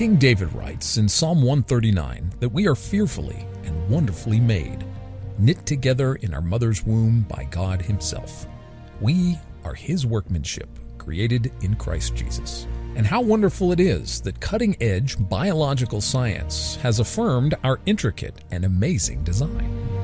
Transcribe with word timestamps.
King 0.00 0.16
David 0.16 0.50
writes 0.54 0.96
in 0.96 1.06
Psalm 1.10 1.42
139 1.42 2.32
that 2.40 2.48
we 2.48 2.66
are 2.66 2.74
fearfully 2.74 3.46
and 3.64 3.86
wonderfully 3.90 4.40
made, 4.40 4.82
knit 5.36 5.66
together 5.66 6.14
in 6.14 6.32
our 6.32 6.40
mother's 6.40 6.82
womb 6.82 7.26
by 7.28 7.44
God 7.50 7.82
Himself. 7.82 8.46
We 9.02 9.38
are 9.62 9.74
His 9.74 10.06
workmanship, 10.06 10.70
created 10.96 11.52
in 11.60 11.74
Christ 11.74 12.14
Jesus. 12.14 12.66
And 12.96 13.06
how 13.06 13.20
wonderful 13.20 13.72
it 13.72 13.78
is 13.78 14.22
that 14.22 14.40
cutting 14.40 14.74
edge 14.80 15.16
biological 15.28 16.00
science 16.00 16.76
has 16.76 16.98
affirmed 16.98 17.54
our 17.62 17.78
intricate 17.84 18.42
and 18.50 18.64
amazing 18.64 19.22
design. 19.22 19.99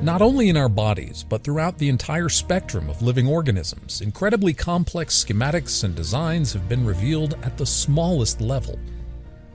Not 0.00 0.22
only 0.22 0.48
in 0.48 0.56
our 0.56 0.68
bodies, 0.68 1.24
but 1.28 1.42
throughout 1.42 1.76
the 1.76 1.88
entire 1.88 2.28
spectrum 2.28 2.88
of 2.88 3.02
living 3.02 3.26
organisms, 3.26 4.00
incredibly 4.00 4.54
complex 4.54 5.24
schematics 5.24 5.82
and 5.82 5.92
designs 5.92 6.52
have 6.52 6.68
been 6.68 6.86
revealed 6.86 7.34
at 7.42 7.58
the 7.58 7.66
smallest 7.66 8.40
level. 8.40 8.78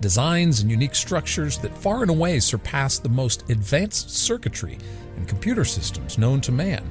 Designs 0.02 0.60
and 0.60 0.70
unique 0.70 0.96
structures 0.96 1.58
that 1.60 1.78
far 1.78 2.02
and 2.02 2.12
away 2.12 2.42
surpass 2.42 3.00
the 3.00 3.08
most 3.08 3.50
advanced 3.50 4.10
circuitry 4.10 4.78
and 5.16 5.30
computer 5.30 5.64
systems 5.64 6.18
known 6.18 6.42
to 6.42 6.52
man 6.52 6.90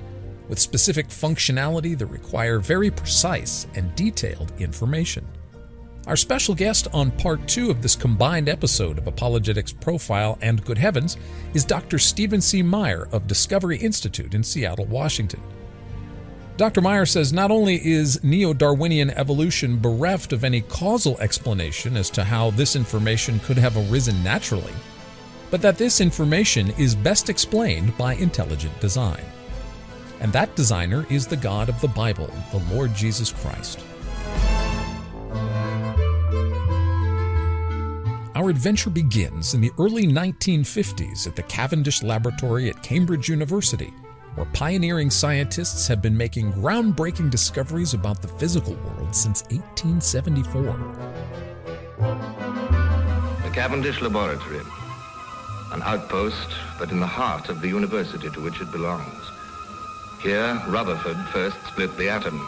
with 0.49 0.59
specific 0.59 1.09
functionality 1.09 1.97
that 1.99 2.07
require 2.07 2.59
very 2.59 2.91
precise 2.91 3.67
and 3.75 3.95
detailed 3.95 4.51
information. 4.59 5.29
Our 6.07 6.17
special 6.17 6.55
guest 6.55 6.89
on 6.93 7.13
part 7.13 7.47
two 7.47 7.71
of 7.71 7.81
this 7.81 7.95
combined 7.95 8.49
episode 8.49 8.99
of 8.99 9.07
Apologetics 9.07 9.73
Profile 9.73 10.37
and 10.43 10.65
Good 10.65 10.79
Heavens 10.79 11.17
is 11.55 11.65
Dr. 11.65 11.99
Stephen 11.99 12.41
C. 12.41 12.63
Meyer 12.63 13.09
of 13.13 13.29
Discovery 13.29 13.79
Institute 13.79 14.35
in 14.35 14.43
Seattle, 14.43 14.87
Washington. 14.87 15.41
Dr. 16.57 16.81
Meyer 16.81 17.07
says 17.07 17.33
not 17.33 17.51
only 17.51 17.85
is 17.87 18.23
neo 18.25 18.53
Darwinian 18.53 19.11
evolution 19.11 19.79
bereft 19.79 20.33
of 20.33 20.43
any 20.45 20.61
causal 20.63 21.19
explanation 21.21 21.97
as 21.97 22.11
to 22.11 22.25
how 22.25 22.51
this 22.51 22.75
information 22.75 23.39
could 23.41 23.57
have 23.57 23.77
arisen 23.77 24.23
naturally, 24.25 24.75
but 25.51 25.63
that 25.63 25.79
this 25.79 26.01
information 26.01 26.71
is 26.79 26.95
best 26.95 27.29
explained 27.29 27.97
by 27.97 28.15
intelligent 28.15 28.79
design 28.81 29.25
and 30.23 30.33
that 30.33 30.55
designer 30.55 31.05
is 31.11 31.27
the 31.27 31.37
God 31.37 31.69
of 31.69 31.81
the 31.81 31.89
Bible, 31.89 32.31
the 32.53 32.63
Lord 32.73 32.95
Jesus 32.95 33.33
Christ. 33.33 33.81
Our 38.43 38.51
adventure 38.51 38.91
begins 38.91 39.55
in 39.55 39.61
the 39.61 39.71
early 39.79 40.05
1950s 40.05 41.29
at 41.29 41.37
the 41.37 41.45
Cavendish 41.45 42.03
Laboratory 42.03 42.69
at 42.71 42.83
Cambridge 42.83 43.29
University, 43.29 43.95
where 44.35 44.47
pioneering 44.47 45.11
scientists 45.11 45.87
have 45.87 46.03
been 46.03 46.17
making 46.17 46.53
groundbreaking 46.55 47.31
discoveries 47.31 47.95
about 47.95 48.21
the 48.21 48.27
physical 48.27 48.75
world 48.75 49.15
since 49.15 49.45
1874. 49.53 50.63
The 53.45 53.51
Cavendish 53.55 54.01
Laboratory, 54.01 54.59
an 55.71 55.83
outpost, 55.85 56.49
but 56.81 56.91
in 56.91 56.99
the 56.99 57.07
heart 57.07 57.49
of 57.49 57.61
the 57.61 57.69
university 57.69 58.29
to 58.29 58.41
which 58.41 58.61
it 58.61 58.73
belongs. 58.73 59.23
Here, 60.21 60.61
Rutherford 60.67 61.29
first 61.29 61.65
split 61.69 61.97
the 61.97 62.09
atom. 62.09 62.45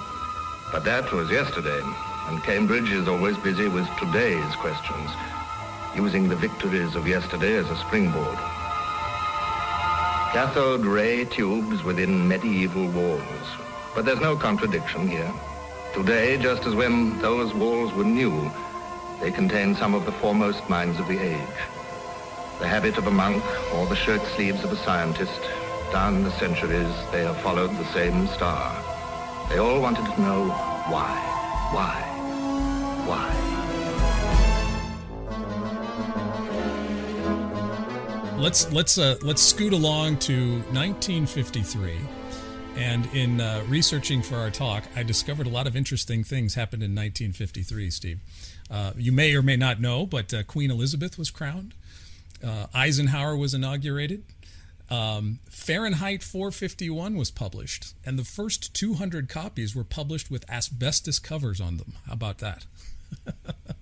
But 0.72 0.82
that 0.86 1.12
was 1.12 1.30
yesterday, 1.30 1.82
and 2.26 2.42
Cambridge 2.42 2.90
is 2.90 3.06
always 3.06 3.38
busy 3.38 3.68
with 3.68 3.86
today's 4.00 4.56
questions, 4.56 5.10
using 5.94 6.28
the 6.28 6.36
victories 6.36 6.94
of 6.94 7.06
yesterday 7.06 7.54
as 7.54 7.70
a 7.70 7.76
springboard. 7.76 8.38
Cathode 10.32 10.84
ray 10.84 11.24
tubes 11.24 11.84
within 11.84 12.26
medieval 12.26 12.88
walls. 12.88 13.48
But 13.94 14.04
there's 14.04 14.20
no 14.20 14.36
contradiction 14.36 15.06
here. 15.06 15.32
Today, 15.94 16.36
just 16.36 16.66
as 16.66 16.74
when 16.74 17.20
those 17.20 17.54
walls 17.54 17.92
were 17.92 18.04
new, 18.04 18.50
they 19.20 19.30
contain 19.30 19.76
some 19.76 19.94
of 19.94 20.04
the 20.04 20.12
foremost 20.12 20.68
minds 20.68 20.98
of 20.98 21.06
the 21.06 21.18
age. 21.18 21.58
The 22.58 22.66
habit 22.66 22.98
of 22.98 23.06
a 23.06 23.10
monk 23.12 23.44
or 23.74 23.86
the 23.86 23.94
shirt 23.94 24.22
sleeves 24.34 24.64
of 24.64 24.72
a 24.72 24.76
scientist 24.76 25.40
down 25.92 26.24
the 26.24 26.32
centuries, 26.32 26.92
they 27.12 27.22
have 27.22 27.40
followed 27.40 27.70
the 27.70 27.92
same 27.92 28.26
star. 28.26 28.74
They 29.48 29.58
all 29.58 29.80
wanted 29.80 30.06
to 30.06 30.20
know 30.20 30.48
why, 30.88 31.14
why, 31.72 32.02
why. 33.06 33.43
Let's 38.44 38.70
let's 38.72 38.98
uh, 38.98 39.16
let's 39.22 39.40
scoot 39.40 39.72
along 39.72 40.18
to 40.18 40.58
1953. 40.72 41.96
And 42.76 43.06
in 43.14 43.40
uh, 43.40 43.64
researching 43.68 44.20
for 44.20 44.36
our 44.36 44.50
talk, 44.50 44.84
I 44.94 45.02
discovered 45.02 45.46
a 45.46 45.48
lot 45.48 45.66
of 45.66 45.74
interesting 45.74 46.24
things 46.24 46.54
happened 46.54 46.82
in 46.82 46.90
1953, 46.90 47.88
Steve. 47.88 48.20
Uh, 48.70 48.92
you 48.98 49.12
may 49.12 49.34
or 49.34 49.40
may 49.40 49.56
not 49.56 49.80
know, 49.80 50.04
but 50.04 50.34
uh, 50.34 50.42
Queen 50.42 50.70
Elizabeth 50.70 51.16
was 51.16 51.30
crowned. 51.30 51.72
Uh, 52.46 52.66
Eisenhower 52.74 53.34
was 53.34 53.54
inaugurated. 53.54 54.24
Um, 54.90 55.38
Fahrenheit 55.48 56.22
451 56.22 57.16
was 57.16 57.30
published, 57.30 57.94
and 58.04 58.18
the 58.18 58.24
first 58.24 58.74
200 58.74 59.26
copies 59.26 59.74
were 59.74 59.84
published 59.84 60.30
with 60.30 60.44
asbestos 60.50 61.18
covers 61.18 61.62
on 61.62 61.78
them. 61.78 61.94
How 62.06 62.12
about 62.12 62.40
that? 62.40 62.66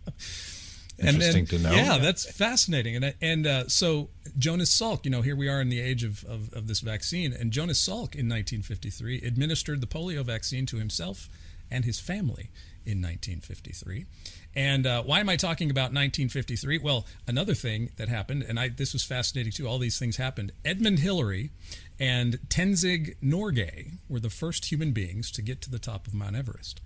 Interesting 1.02 1.44
then, 1.46 1.60
to 1.60 1.68
know. 1.68 1.74
Yeah, 1.74 1.98
that's 1.98 2.30
fascinating. 2.30 2.96
And 2.96 3.14
and 3.20 3.46
uh, 3.46 3.68
so 3.68 4.08
Jonas 4.38 4.70
Salk, 4.70 5.04
you 5.04 5.10
know, 5.10 5.22
here 5.22 5.36
we 5.36 5.48
are 5.48 5.60
in 5.60 5.68
the 5.68 5.80
age 5.80 6.04
of, 6.04 6.24
of, 6.24 6.52
of 6.52 6.66
this 6.68 6.80
vaccine, 6.80 7.32
and 7.32 7.50
Jonas 7.50 7.80
Salk 7.80 8.14
in 8.14 8.28
1953 8.28 9.22
administered 9.22 9.80
the 9.80 9.86
polio 9.86 10.24
vaccine 10.24 10.66
to 10.66 10.76
himself 10.76 11.28
and 11.70 11.84
his 11.84 11.98
family 11.98 12.50
in 12.84 13.00
1953. 13.00 14.06
And 14.54 14.86
uh, 14.86 15.02
why 15.02 15.20
am 15.20 15.28
I 15.28 15.36
talking 15.36 15.70
about 15.70 15.92
1953? 15.92 16.78
Well, 16.78 17.06
another 17.26 17.54
thing 17.54 17.90
that 17.96 18.08
happened, 18.08 18.44
and 18.46 18.60
I, 18.60 18.68
this 18.68 18.92
was 18.92 19.02
fascinating 19.02 19.52
too, 19.52 19.66
all 19.66 19.78
these 19.78 19.98
things 19.98 20.16
happened. 20.16 20.52
Edmund 20.64 20.98
Hillary 20.98 21.50
and 21.98 22.38
Tenzing 22.48 23.16
Norgay 23.22 23.92
were 24.08 24.20
the 24.20 24.30
first 24.30 24.70
human 24.70 24.92
beings 24.92 25.30
to 25.32 25.42
get 25.42 25.62
to 25.62 25.70
the 25.70 25.78
top 25.78 26.06
of 26.06 26.12
Mount 26.12 26.36
Everest. 26.36 26.80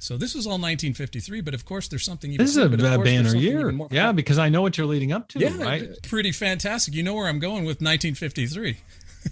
So 0.00 0.16
this 0.16 0.34
was 0.34 0.46
all 0.46 0.52
1953, 0.52 1.40
but 1.40 1.54
of 1.54 1.64
course 1.64 1.88
there's 1.88 2.04
something 2.04 2.32
even. 2.32 2.44
This 2.44 2.56
is 2.56 2.62
a 2.62 2.68
more, 2.68 3.04
banner 3.04 3.34
year, 3.34 3.72
yeah, 3.90 4.12
because 4.12 4.38
I 4.38 4.48
know 4.48 4.62
what 4.62 4.78
you're 4.78 4.86
leading 4.86 5.12
up 5.12 5.28
to. 5.28 5.40
Yeah, 5.40 5.60
right? 5.60 6.02
pretty 6.02 6.30
fantastic. 6.32 6.94
You 6.94 7.02
know 7.02 7.14
where 7.14 7.26
I'm 7.26 7.40
going 7.40 7.64
with 7.64 7.82
1953. 7.82 8.76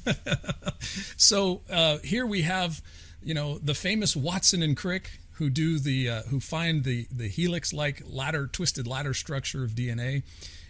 so 1.16 1.62
uh, 1.71 1.99
here 1.99 2.27
we 2.27 2.43
have, 2.43 2.82
you 3.22 3.34
know, 3.34 3.59
the 3.59 3.75
famous 3.75 4.16
Watson 4.16 4.62
and 4.62 4.77
Crick 4.77 5.21
who 5.37 5.50
do 5.50 5.78
the 5.78 6.09
uh, 6.09 6.22
who 6.22 6.41
find 6.41 6.84
the 6.84 7.06
the 7.10 7.28
helix 7.28 7.72
like 7.72 8.03
ladder 8.06 8.47
twisted 8.47 8.87
ladder 8.87 9.15
structure 9.15 9.65
of 9.65 9.71
DNA. 9.72 10.22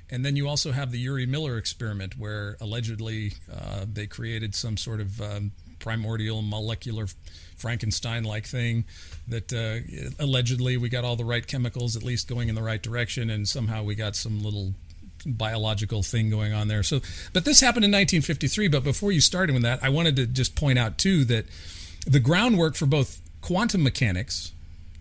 And 0.08 0.24
then 0.24 0.36
you 0.36 0.46
also 0.46 0.70
have 0.70 0.92
the 0.92 1.04
Urey 1.04 1.26
Miller 1.26 1.56
experiment, 1.56 2.16
where 2.16 2.56
allegedly 2.60 3.32
uh, 3.52 3.86
they 3.92 4.06
created 4.06 4.54
some 4.54 4.76
sort 4.76 5.00
of 5.00 5.20
um, 5.20 5.50
primordial 5.78 6.42
molecular 6.42 7.06
Frankenstein 7.56 8.24
like 8.24 8.46
thing 8.46 8.84
that 9.28 9.52
uh, 9.52 10.22
allegedly 10.22 10.76
we 10.76 10.88
got 10.88 11.04
all 11.04 11.16
the 11.16 11.24
right 11.24 11.46
chemicals, 11.46 11.96
at 11.96 12.02
least 12.02 12.28
going 12.28 12.48
in 12.48 12.54
the 12.54 12.62
right 12.62 12.82
direction, 12.82 13.30
and 13.30 13.48
somehow 13.48 13.82
we 13.82 13.94
got 13.94 14.14
some 14.14 14.42
little 14.42 14.74
biological 15.24 16.02
thing 16.02 16.30
going 16.30 16.52
on 16.52 16.68
there. 16.68 16.82
So, 16.82 17.00
but 17.32 17.44
this 17.44 17.60
happened 17.60 17.84
in 17.84 17.90
1953. 17.90 18.68
But 18.68 18.84
before 18.84 19.12
you 19.12 19.20
started 19.20 19.52
with 19.54 19.62
that, 19.62 19.82
I 19.82 19.88
wanted 19.88 20.16
to 20.16 20.26
just 20.26 20.54
point 20.54 20.78
out 20.78 20.98
too 20.98 21.24
that 21.26 21.46
the 22.06 22.20
groundwork 22.20 22.76
for 22.76 22.86
both 22.86 23.20
quantum 23.40 23.82
mechanics 23.82 24.52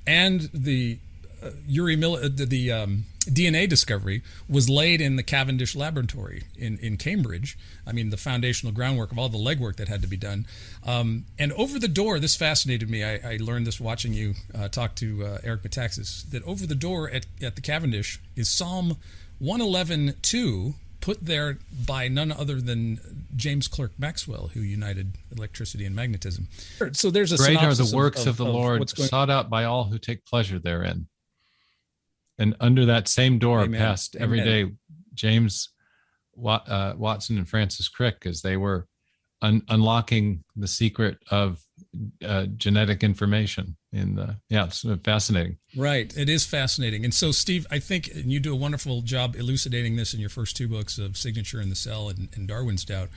and 0.08 0.50
the 0.53 0.97
uh, 1.44 1.50
Urey 1.69 1.97
Miller, 1.97 2.19
uh, 2.24 2.30
the, 2.34 2.46
the 2.46 2.72
um, 2.72 3.06
DNA 3.25 3.68
discovery 3.68 4.22
was 4.47 4.69
laid 4.69 5.02
in 5.02 5.16
the 5.16 5.24
Cavendish 5.24 5.75
Laboratory 5.75 6.44
in, 6.58 6.78
in 6.80 6.97
Cambridge. 6.97 7.58
I 7.86 7.91
mean, 7.91 8.09
the 8.09 8.18
foundational 8.18 8.74
groundwork 8.74 9.12
of 9.12 9.19
all 9.19 9.30
the 9.30 9.38
legwork 9.38 9.78
that 9.78 9.88
had 9.88 10.02
to 10.02 10.08
be 10.08 10.18
done. 10.18 10.46
Um, 10.86 11.26
and 11.40 11.52
over 11.53 11.79
the 11.79 11.88
door, 11.88 12.20
this 12.20 12.35
fascinated 12.35 12.90
me. 12.90 13.03
I, 13.03 13.16
I 13.34 13.38
learned 13.41 13.67
this 13.67 13.79
watching 13.79 14.14
you 14.14 14.34
uh, 14.58 14.67
talk 14.67 14.96
to 14.96 15.26
uh, 15.26 15.38
Eric 15.44 15.64
Metaxas, 15.64 16.29
that 16.32 16.44
over 16.44 16.66
the 16.66 16.76
door 16.76 17.09
at, 17.09 17.26
at 17.41 17.55
the 17.55 17.61
Cavendish 17.61 18.20
is 18.35 18.50
Psalm 18.50 18.97
111.2, 19.41 20.76
put 21.02 21.23
there 21.23 21.59
by 21.85 22.08
none 22.08 22.32
other 22.32 22.59
than 22.59 23.00
James 23.35 23.67
Clerk 23.67 23.91
Maxwell, 23.97 24.50
who 24.53 24.61
united 24.61 25.14
electricity 25.35 25.85
and 25.85 25.96
magnetism. 25.96 26.47
So 26.94 27.11
there's 27.11 27.32
a 27.32 27.38
great 27.38 27.61
are 27.61 27.73
the 27.76 27.96
works 27.96 28.22
of, 28.22 28.28
of 28.28 28.38
the 28.38 28.46
of 28.46 28.53
Lord, 28.53 28.90
sought 28.90 29.29
out 29.29 29.50
by 29.50 29.66
all 29.66 29.85
who 29.85 30.00
take 30.00 30.26
pleasure 30.26 30.58
therein. 30.58 31.08
And 32.37 32.55
under 32.59 32.85
that 32.85 33.08
same 33.08 33.40
door 33.40 33.61
Amen. 33.61 33.79
passed 33.79 34.16
every 34.16 34.41
Amen. 34.41 34.67
day 34.67 34.76
James 35.14 35.70
uh, 36.46 36.93
Watson 36.97 37.37
and 37.37 37.47
Francis 37.47 37.87
Crick 37.87 38.26
as 38.26 38.41
they 38.41 38.58
were 38.58 38.87
un- 39.41 39.64
unlocking 39.70 40.43
the 40.55 40.67
secret 40.67 41.17
of 41.32 41.61
uh, 42.26 42.46
genetic 42.58 43.03
information 43.03 43.78
in 43.91 44.16
the 44.16 44.37
yeah 44.49 44.66
it's 44.66 44.85
fascinating 45.03 45.58
right 45.78 46.16
it 46.17 46.28
is 46.28 46.46
fascinating 46.46 47.05
and 47.05 47.14
so 47.14 47.32
steve 47.32 47.66
i 47.72 47.79
think 47.79 48.09
and 48.14 48.32
you 48.32 48.40
do 48.40 48.52
a 48.52 48.55
wonderful 48.55 49.02
job 49.02 49.35
elucidating 49.35 49.96
this 49.96 50.14
in 50.14 50.20
your 50.20 50.29
first 50.29 50.58
two 50.58 50.67
books 50.67 50.97
of 50.97 51.16
signature 51.16 51.61
in 51.61 51.70
the 51.70 51.76
cell 51.76 52.09
and, 52.09 52.29
and 52.35 52.47
darwin's 52.47 52.84
doubt 52.84 53.09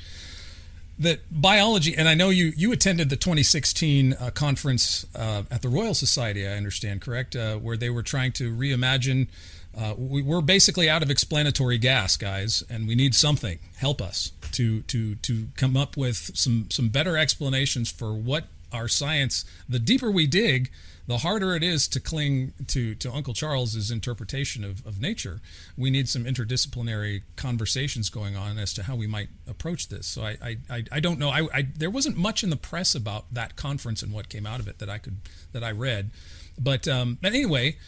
that 0.99 1.21
biology, 1.31 1.97
and 1.97 2.09
I 2.09 2.15
know 2.15 2.31
you 2.31 2.53
you 2.57 2.73
attended 2.73 3.09
the 3.09 3.17
2016 3.17 4.15
uh, 4.15 4.31
conference 4.31 5.07
uh, 5.15 5.45
at 5.51 5.63
the 5.63 5.69
Royal 5.69 5.95
Society. 5.95 6.47
I 6.47 6.53
understand, 6.53 7.01
correct? 7.01 7.37
Uh, 7.37 7.57
where 7.57 7.77
they 7.77 7.91
were 7.91 8.03
trying 8.03 8.33
to 8.33 8.55
reimagine. 8.55 9.29
Uh, 9.77 9.95
we, 9.97 10.23
we're 10.23 10.41
basically 10.41 10.91
out 10.91 11.03
of 11.03 11.11
explanatory 11.11 11.79
gas, 11.79 12.17
guys, 12.17 12.65
and 12.69 12.89
we 12.89 12.97
need 12.97 13.15
something. 13.15 13.59
Help 13.77 14.03
us 14.03 14.33
to 14.53 14.83
to 14.83 15.15
to 15.17 15.49
come 15.57 15.77
up 15.77 15.97
with 15.97 16.33
some 16.35 16.67
some 16.71 16.89
better 16.89 17.17
explanations 17.17 17.91
for 17.91 18.13
what 18.13 18.45
our 18.73 18.89
science. 18.89 19.45
The 19.69 19.79
deeper 19.79 20.11
we 20.11 20.27
dig, 20.27 20.71
the 21.09 21.19
harder 21.19 21.57
it 21.57 21.63
is 21.63 21.89
to 21.89 22.01
cling 22.01 22.53
to, 22.67 22.95
to 22.97 23.11
Uncle 23.11 23.33
Charles's 23.33 23.91
interpretation 23.91 24.63
of, 24.63 24.87
of 24.87 25.01
nature. 25.01 25.41
We 25.75 25.91
need 25.91 26.07
some 26.07 26.25
interdisciplinary 26.25 27.23
conversations 27.35 28.11
going 28.11 28.37
on 28.37 28.59
as 28.59 28.75
to 28.75 28.83
how 28.83 28.95
we 28.95 29.07
might 29.07 29.31
approach 29.49 29.89
this. 29.89 30.07
So 30.07 30.23
I, 30.23 30.59
I, 30.71 30.85
I 30.93 31.01
don't 31.01 31.19
know. 31.19 31.31
I, 31.31 31.49
I, 31.53 31.63
there 31.75 31.89
wasn't 31.89 32.19
much 32.19 32.45
in 32.45 32.51
the 32.51 32.57
press 32.57 32.95
about 32.95 33.33
that 33.33 33.57
conference 33.57 34.03
and 34.03 34.13
what 34.13 34.29
came 34.29 34.47
out 34.47 34.61
of 34.61 34.69
it 34.69 34.79
that 34.81 34.91
I 34.91 34.99
could 34.99 35.17
that 35.53 35.65
I 35.65 35.71
read. 35.71 36.11
But 36.59 36.87
um, 36.87 37.17
but 37.23 37.33
anyway, 37.33 37.79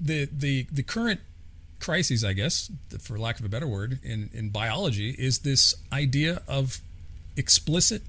the 0.00 0.26
the 0.32 0.66
the 0.72 0.82
current 0.82 1.20
crises, 1.78 2.24
I 2.24 2.32
guess, 2.32 2.70
for 3.00 3.18
lack 3.18 3.38
of 3.38 3.44
a 3.44 3.50
better 3.50 3.66
word, 3.66 3.98
in, 4.02 4.30
in 4.32 4.48
biology 4.48 5.10
is 5.10 5.40
this 5.40 5.74
idea 5.92 6.40
of 6.48 6.80
explicit, 7.36 8.00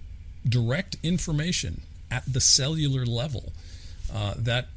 direct 0.47 0.95
information 1.03 1.81
at 2.09 2.23
the 2.31 2.39
cellular 2.39 3.05
level 3.05 3.51
uh, 4.13 4.33
that 4.37 4.67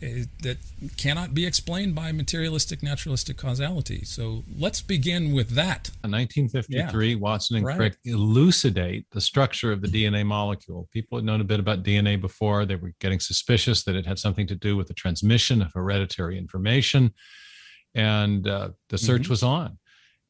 that 0.43 0.58
cannot 0.96 1.34
be 1.34 1.46
explained 1.46 1.94
by 1.94 2.12
materialistic 2.12 2.82
naturalistic 2.82 3.37
causality. 3.37 4.05
So 4.05 4.44
let's 4.58 4.81
begin 4.81 5.32
with 5.32 5.50
that. 5.50 5.90
In 6.05 6.11
1953, 6.12 7.08
yeah. 7.08 7.17
Watson 7.17 7.56
and 7.56 7.67
right. 7.67 7.76
Crick 7.76 7.96
elucidate 8.05 9.06
the 9.12 9.20
structure 9.20 9.73
of 9.73 9.81
the 9.81 9.88
DNA 9.88 10.25
molecule. 10.25 10.88
People 10.93 11.19
had 11.19 11.25
known 11.25 11.40
a 11.40 11.44
bit 11.44 11.61
about 11.61 11.82
DNA 11.82 12.20
before; 12.20 12.64
they 12.64 12.76
were 12.76 12.93
getting 13.00 13.20
suspicious 13.20 13.84
that 13.84 13.96
it 13.96 14.06
had 14.06 14.19
something 14.19 14.46
to 14.46 14.55
do 14.55 14.76
with 14.76 14.88
the 14.88 14.94
transmission 14.94 15.62
of 15.62 15.73
hereditary 15.73 16.38
information, 16.38 17.12
and 17.94 18.46
uh, 18.46 18.70
the 18.88 18.99
search 18.99 19.23
mm-hmm. 19.23 19.32
was 19.32 19.43
on 19.43 19.78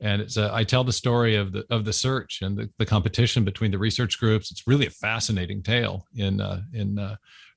and 0.01 0.21
it's 0.21 0.37
a, 0.37 0.51
I 0.53 0.65
tell 0.65 0.85
the 0.85 0.93
story 0.93 1.37
of 1.37 1.53
the 1.53 1.65
of 1.71 1.85
the 1.85 1.93
search 1.93 2.41
and 2.43 2.57
the, 2.57 2.71
the 2.79 2.87
competition 2.87 3.45
between 3.45 3.71
the 3.71 3.79
research 3.79 4.19
groups. 4.19 4.51
It's 4.51 4.67
really 4.67 4.87
a 4.87 4.91
fascinating 4.91 5.63
tale 5.63 6.07
in 6.15 6.41
uh, 6.41 6.63
in 6.73 6.99
uh, 6.99 7.17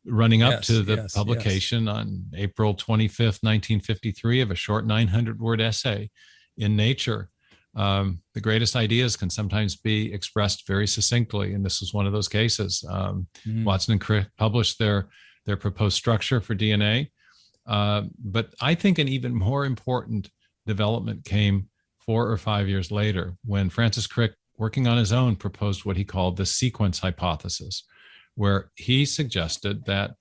running 0.09 0.43
up 0.43 0.51
yes, 0.51 0.67
to 0.67 0.83
the 0.83 0.95
yes, 0.95 1.13
publication 1.13 1.85
yes. 1.85 1.95
on 1.95 2.25
April 2.35 2.73
25th, 2.73 3.43
1953, 3.43 4.41
of 4.41 4.51
a 4.51 4.55
short 4.55 4.85
900 4.85 5.39
word 5.39 5.61
essay 5.61 6.09
in 6.57 6.75
Nature. 6.75 7.29
Um, 7.75 8.21
the 8.33 8.41
greatest 8.41 8.75
ideas 8.75 9.15
can 9.15 9.29
sometimes 9.29 9.75
be 9.75 10.11
expressed 10.11 10.67
very 10.67 10.87
succinctly, 10.87 11.53
and 11.53 11.65
this 11.65 11.81
was 11.81 11.93
one 11.93 12.07
of 12.07 12.13
those 12.13 12.27
cases. 12.27 12.83
Um, 12.89 13.27
mm-hmm. 13.47 13.63
Watson 13.63 13.93
and 13.93 14.01
Crick 14.01 14.27
published 14.37 14.79
their 14.79 15.09
their 15.45 15.57
proposed 15.57 15.95
structure 15.95 16.41
for 16.41 16.55
DNA, 16.55 17.09
uh, 17.65 18.03
but 18.23 18.53
I 18.61 18.75
think 18.75 18.97
an 18.99 19.07
even 19.07 19.33
more 19.33 19.65
important 19.65 20.29
development 20.65 21.25
came 21.25 21.69
four 21.99 22.29
or 22.29 22.37
five 22.37 22.67
years 22.67 22.91
later 22.91 23.35
when 23.45 23.69
Francis 23.69 24.07
Crick, 24.07 24.33
working 24.57 24.87
on 24.87 24.97
his 24.97 25.13
own, 25.13 25.35
proposed 25.35 25.85
what 25.85 25.95
he 25.95 26.03
called 26.03 26.37
the 26.37 26.45
sequence 26.45 26.99
hypothesis, 26.99 27.83
where 28.39 28.71
he 28.75 29.05
suggested 29.05 29.83
that 29.83 30.11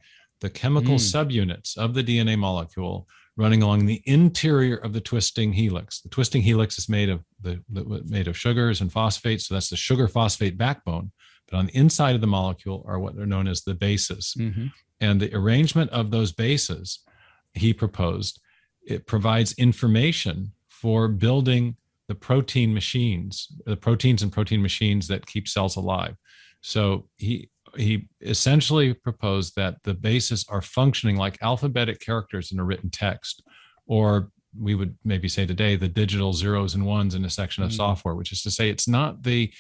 the 0.40 0.50
chemical 0.50 0.96
mm. 0.96 1.14
subunits 1.14 1.78
of 1.78 1.94
the 1.94 2.02
DNA 2.02 2.36
molecule 2.36 3.06
running 3.36 3.62
along 3.62 3.86
the 3.86 4.02
interior 4.06 4.74
of 4.74 4.92
the 4.92 5.00
twisting 5.00 5.52
helix. 5.52 6.00
The 6.00 6.08
twisting 6.08 6.42
helix 6.42 6.78
is 6.78 6.88
made 6.88 7.10
of 7.10 7.22
the, 7.40 7.62
the, 7.70 8.02
made 8.08 8.26
of 8.26 8.36
sugars 8.36 8.80
and 8.80 8.92
phosphates, 8.92 9.46
so 9.46 9.54
that's 9.54 9.70
the 9.70 9.76
sugar 9.76 10.08
phosphate 10.08 10.58
backbone. 10.58 11.12
But 11.48 11.58
on 11.58 11.66
the 11.66 11.76
inside 11.76 12.16
of 12.16 12.20
the 12.20 12.26
molecule 12.26 12.84
are 12.88 12.98
what 12.98 13.16
are 13.16 13.24
known 13.24 13.46
as 13.46 13.62
the 13.62 13.74
bases, 13.74 14.34
mm-hmm. 14.36 14.66
and 15.00 15.20
the 15.20 15.32
arrangement 15.32 15.92
of 15.92 16.10
those 16.10 16.32
bases, 16.32 17.04
he 17.52 17.72
proposed, 17.72 18.40
it 18.84 19.06
provides 19.06 19.52
information 19.52 20.54
for 20.66 21.06
building 21.06 21.76
the 22.08 22.16
protein 22.16 22.74
machines, 22.74 23.46
the 23.64 23.76
proteins 23.76 24.24
and 24.24 24.32
protein 24.32 24.60
machines 24.60 25.06
that 25.06 25.26
keep 25.26 25.46
cells 25.46 25.76
alive. 25.76 26.16
So 26.62 27.08
he 27.16 27.50
he 27.76 28.08
essentially 28.20 28.94
proposed 28.94 29.54
that 29.56 29.82
the 29.84 29.94
bases 29.94 30.44
are 30.48 30.62
functioning 30.62 31.16
like 31.16 31.38
alphabetic 31.42 32.00
characters 32.00 32.52
in 32.52 32.58
a 32.58 32.64
written 32.64 32.90
text, 32.90 33.42
or 33.86 34.30
we 34.58 34.74
would 34.74 34.96
maybe 35.04 35.28
say 35.28 35.46
today 35.46 35.76
the 35.76 35.88
digital 35.88 36.32
zeros 36.32 36.74
and 36.74 36.86
ones 36.86 37.14
in 37.14 37.24
a 37.24 37.30
section 37.30 37.62
of 37.62 37.70
mm. 37.70 37.76
software, 37.76 38.14
which 38.14 38.32
is 38.32 38.42
to 38.42 38.50
say 38.50 38.70
it's 38.70 38.88
not 38.88 39.22
the 39.22 39.52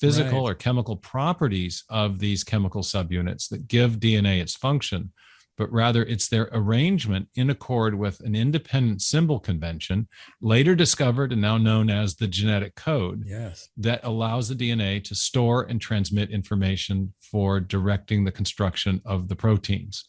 physical 0.00 0.44
right. 0.44 0.52
or 0.52 0.54
chemical 0.54 0.96
properties 0.96 1.84
of 1.88 2.18
these 2.18 2.42
chemical 2.42 2.82
subunits 2.82 3.48
that 3.48 3.68
give 3.68 4.00
DNA 4.00 4.40
its 4.40 4.56
function, 4.56 5.12
but 5.56 5.70
rather 5.72 6.02
it's 6.04 6.28
their 6.28 6.48
arrangement 6.52 7.28
in 7.34 7.50
accord 7.50 7.94
with 7.94 8.20
an 8.20 8.34
independent 8.34 9.02
symbol 9.02 9.38
convention, 9.38 10.08
later 10.40 10.74
discovered 10.74 11.32
and 11.32 11.40
now 11.40 11.58
known 11.58 11.90
as 11.90 12.16
the 12.16 12.26
genetic 12.26 12.74
code, 12.74 13.24
yes. 13.26 13.68
that 13.76 14.00
allows 14.02 14.48
the 14.48 14.54
DNA 14.54 15.02
to 15.04 15.14
store 15.14 15.62
and 15.64 15.80
transmit 15.80 16.30
information 16.30 17.12
for 17.20 17.60
directing 17.60 18.24
the 18.24 18.32
construction 18.32 19.00
of 19.04 19.28
the 19.28 19.36
proteins. 19.36 20.04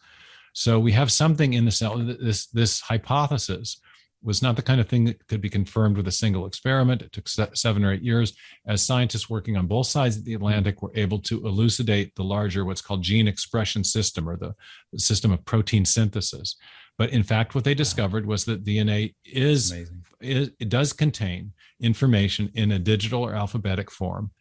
So 0.53 0.79
we 0.79 0.91
have 0.91 1.11
something 1.11 1.53
in 1.53 1.65
the 1.65 1.71
cell, 1.71 1.97
this, 1.97 2.47
this 2.47 2.79
hypothesis 2.79 3.79
was 4.23 4.41
not 4.41 4.55
the 4.55 4.61
kind 4.61 4.79
of 4.79 4.87
thing 4.87 5.03
that 5.05 5.27
could 5.27 5.41
be 5.41 5.49
confirmed 5.49 5.97
with 5.97 6.07
a 6.07 6.11
single 6.11 6.45
experiment. 6.45 7.01
It 7.01 7.11
took 7.11 7.27
seven 7.27 7.83
or 7.83 7.93
eight 7.93 8.03
years 8.03 8.33
as 8.65 8.81
scientists 8.81 9.29
working 9.29 9.57
on 9.57 9.67
both 9.67 9.87
sides 9.87 10.17
of 10.17 10.25
the 10.25 10.33
Atlantic 10.33 10.81
were 10.81 10.91
able 10.95 11.19
to 11.19 11.45
elucidate 11.45 12.15
the 12.15 12.23
larger, 12.23 12.63
what's 12.63 12.81
called 12.81 13.01
gene 13.01 13.27
expression 13.27 13.83
system 13.83 14.29
or 14.29 14.37
the 14.37 14.55
system 14.97 15.31
of 15.31 15.43
protein 15.45 15.85
synthesis. 15.85 16.55
But 16.97 17.09
in 17.09 17.23
fact, 17.23 17.55
what 17.55 17.63
they 17.63 17.73
discovered 17.73 18.25
was 18.25 18.45
that 18.45 18.63
DNA 18.63 19.15
is, 19.25 19.73
is 20.21 20.51
it 20.59 20.69
does 20.69 20.93
contain 20.93 21.51
information 21.81 22.51
in 22.53 22.71
a 22.71 22.79
digital 22.79 23.23
or 23.23 23.35
alphabetic 23.35 23.91
form, 23.91 24.31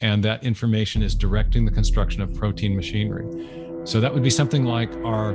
and 0.00 0.24
that 0.24 0.42
information 0.42 1.02
is 1.02 1.14
directing 1.14 1.64
the 1.64 1.70
construction 1.70 2.22
of 2.22 2.34
protein 2.34 2.74
machinery. 2.74 3.26
So 3.84 4.00
that 4.00 4.12
would 4.12 4.22
be 4.22 4.30
something 4.30 4.64
like 4.64 4.92
our 5.04 5.32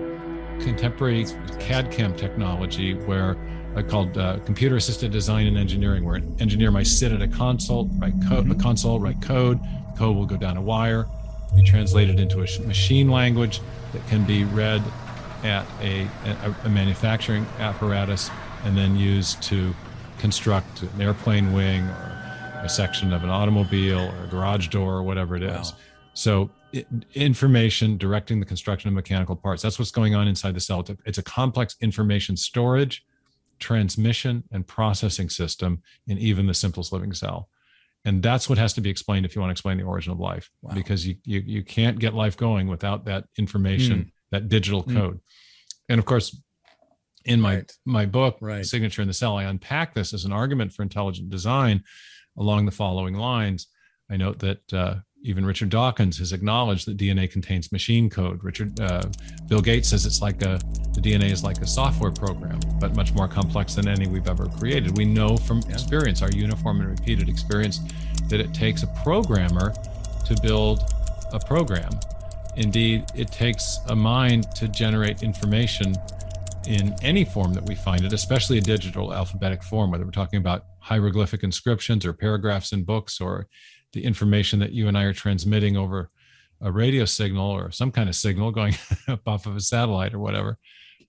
contemporary 0.59 1.25
CAD 1.59 1.91
CAM 1.91 2.15
technology, 2.15 2.93
where 2.93 3.37
called 3.81 4.17
uh, 4.17 4.37
computer 4.45 4.75
assisted 4.75 5.11
design 5.11 5.47
and 5.47 5.57
engineering, 5.57 6.05
where 6.05 6.15
an 6.15 6.35
engineer 6.39 6.69
might 6.69 6.87
sit 6.87 7.11
at 7.11 7.21
a 7.21 7.27
console, 7.27 7.85
write 7.97 8.13
code, 8.27 8.51
a 8.51 8.55
console, 8.55 8.99
write 8.99 9.21
code. 9.21 9.59
The 9.59 9.97
code 9.97 10.15
will 10.15 10.25
go 10.25 10.37
down 10.37 10.57
a 10.57 10.61
wire, 10.61 11.07
be 11.55 11.63
translated 11.63 12.19
into 12.19 12.37
a 12.37 12.67
machine 12.67 13.09
language 13.09 13.61
that 13.93 14.05
can 14.07 14.25
be 14.25 14.43
read 14.43 14.83
at 15.43 15.65
a, 15.81 16.07
a, 16.25 16.55
a 16.65 16.69
manufacturing 16.69 17.45
apparatus 17.59 18.29
and 18.63 18.77
then 18.77 18.95
used 18.95 19.41
to 19.43 19.73
construct 20.19 20.83
an 20.83 21.01
airplane 21.01 21.51
wing 21.51 21.83
or 21.83 22.19
a 22.63 22.69
section 22.69 23.11
of 23.11 23.23
an 23.23 23.29
automobile 23.29 23.99
or 23.99 24.23
a 24.23 24.27
garage 24.27 24.67
door 24.69 24.93
or 24.93 25.03
whatever 25.03 25.35
it 25.35 25.43
is. 25.43 25.71
Wow. 25.71 25.77
So 26.13 26.49
it, 26.71 26.87
information 27.13 27.97
directing 27.97 28.39
the 28.39 28.45
construction 28.45 28.87
of 28.87 28.93
mechanical 28.93 29.35
parts. 29.35 29.61
That's 29.61 29.77
what's 29.77 29.91
going 29.91 30.15
on 30.15 30.27
inside 30.27 30.55
the 30.55 30.59
cell. 30.59 30.85
It's 31.05 31.17
a 31.17 31.23
complex 31.23 31.75
information 31.81 32.37
storage 32.37 33.05
transmission 33.63 34.43
and 34.51 34.67
processing 34.67 35.29
system 35.29 35.81
in 36.05 36.17
even 36.17 36.47
the 36.47 36.53
simplest 36.53 36.91
living 36.91 37.13
cell 37.13 37.47
and 38.03 38.21
that's 38.21 38.49
what 38.49 38.57
has 38.57 38.73
to 38.73 38.81
be 38.81 38.89
explained 38.89 39.25
if 39.25 39.35
you 39.35 39.41
want 39.41 39.49
to 39.49 39.53
explain 39.53 39.77
the 39.77 39.85
origin 39.85 40.11
of 40.11 40.19
life 40.19 40.51
wow. 40.61 40.73
because 40.73 41.07
you, 41.07 41.15
you 41.23 41.41
you 41.45 41.63
can't 41.63 41.97
get 41.97 42.13
life 42.13 42.35
going 42.35 42.67
without 42.67 43.05
that 43.05 43.23
information 43.37 43.99
mm. 43.99 44.11
that 44.31 44.49
digital 44.49 44.83
mm. 44.83 44.93
code 44.93 45.19
and 45.87 45.97
of 45.97 46.05
course 46.05 46.37
in 47.23 47.39
my 47.39 47.55
right. 47.55 47.71
my 47.85 48.05
book 48.05 48.37
right. 48.41 48.65
signature 48.65 49.01
in 49.01 49.07
the 49.07 49.13
cell 49.13 49.37
i 49.37 49.43
unpack 49.43 49.93
this 49.93 50.13
as 50.13 50.25
an 50.25 50.33
argument 50.33 50.73
for 50.73 50.83
intelligent 50.83 51.29
design 51.29 51.81
along 52.37 52.65
the 52.65 52.71
following 52.71 53.13
lines 53.13 53.67
i 54.09 54.17
note 54.17 54.39
that 54.39 54.73
uh, 54.73 54.95
even 55.23 55.45
Richard 55.45 55.69
Dawkins 55.69 56.17
has 56.17 56.33
acknowledged 56.33 56.85
that 56.85 56.97
DNA 56.97 57.31
contains 57.31 57.71
machine 57.71 58.09
code. 58.09 58.43
Richard, 58.43 58.77
uh, 58.81 59.03
Bill 59.47 59.61
Gates 59.61 59.87
says 59.87 60.05
it's 60.05 60.21
like 60.21 60.41
a 60.41 60.59
the 60.93 61.01
DNA 61.01 61.31
is 61.31 61.43
like 61.43 61.59
a 61.61 61.67
software 61.67 62.11
program, 62.11 62.59
but 62.79 62.95
much 62.95 63.13
more 63.13 63.27
complex 63.27 63.73
than 63.73 63.87
any 63.87 64.05
we've 64.05 64.27
ever 64.27 64.47
created. 64.47 64.95
We 64.95 65.05
know 65.05 65.37
from 65.37 65.59
experience, 65.69 66.21
our 66.21 66.29
uniform 66.29 66.81
and 66.81 66.89
repeated 66.89 67.29
experience, 67.29 67.79
that 68.27 68.39
it 68.39 68.53
takes 68.53 68.83
a 68.83 68.87
programmer 69.01 69.73
to 70.25 70.35
build 70.43 70.81
a 71.31 71.39
program. 71.39 71.91
Indeed, 72.57 73.05
it 73.15 73.31
takes 73.31 73.79
a 73.87 73.95
mind 73.95 74.53
to 74.55 74.67
generate 74.67 75.23
information 75.23 75.95
in 76.67 76.93
any 77.01 77.25
form 77.25 77.53
that 77.53 77.63
we 77.63 77.75
find 77.75 78.05
it, 78.05 78.13
especially 78.13 78.59
a 78.59 78.61
digital 78.61 79.13
alphabetic 79.13 79.63
form, 79.63 79.89
whether 79.89 80.05
we're 80.05 80.11
talking 80.11 80.37
about 80.37 80.65
hieroglyphic 80.79 81.43
inscriptions 81.43 82.05
or 82.05 82.13
paragraphs 82.13 82.71
in 82.71 82.83
books 82.83 83.19
or 83.19 83.47
the 83.93 84.03
information 84.03 84.59
that 84.59 84.71
you 84.71 84.87
and 84.87 84.97
I 84.97 85.03
are 85.03 85.13
transmitting 85.13 85.77
over 85.77 86.09
a 86.61 86.71
radio 86.71 87.05
signal 87.05 87.49
or 87.49 87.71
some 87.71 87.91
kind 87.91 88.09
of 88.09 88.15
signal 88.15 88.51
going 88.51 88.75
up 89.07 89.27
off 89.27 89.45
of 89.45 89.55
a 89.55 89.61
satellite 89.61 90.13
or 90.13 90.19
whatever. 90.19 90.57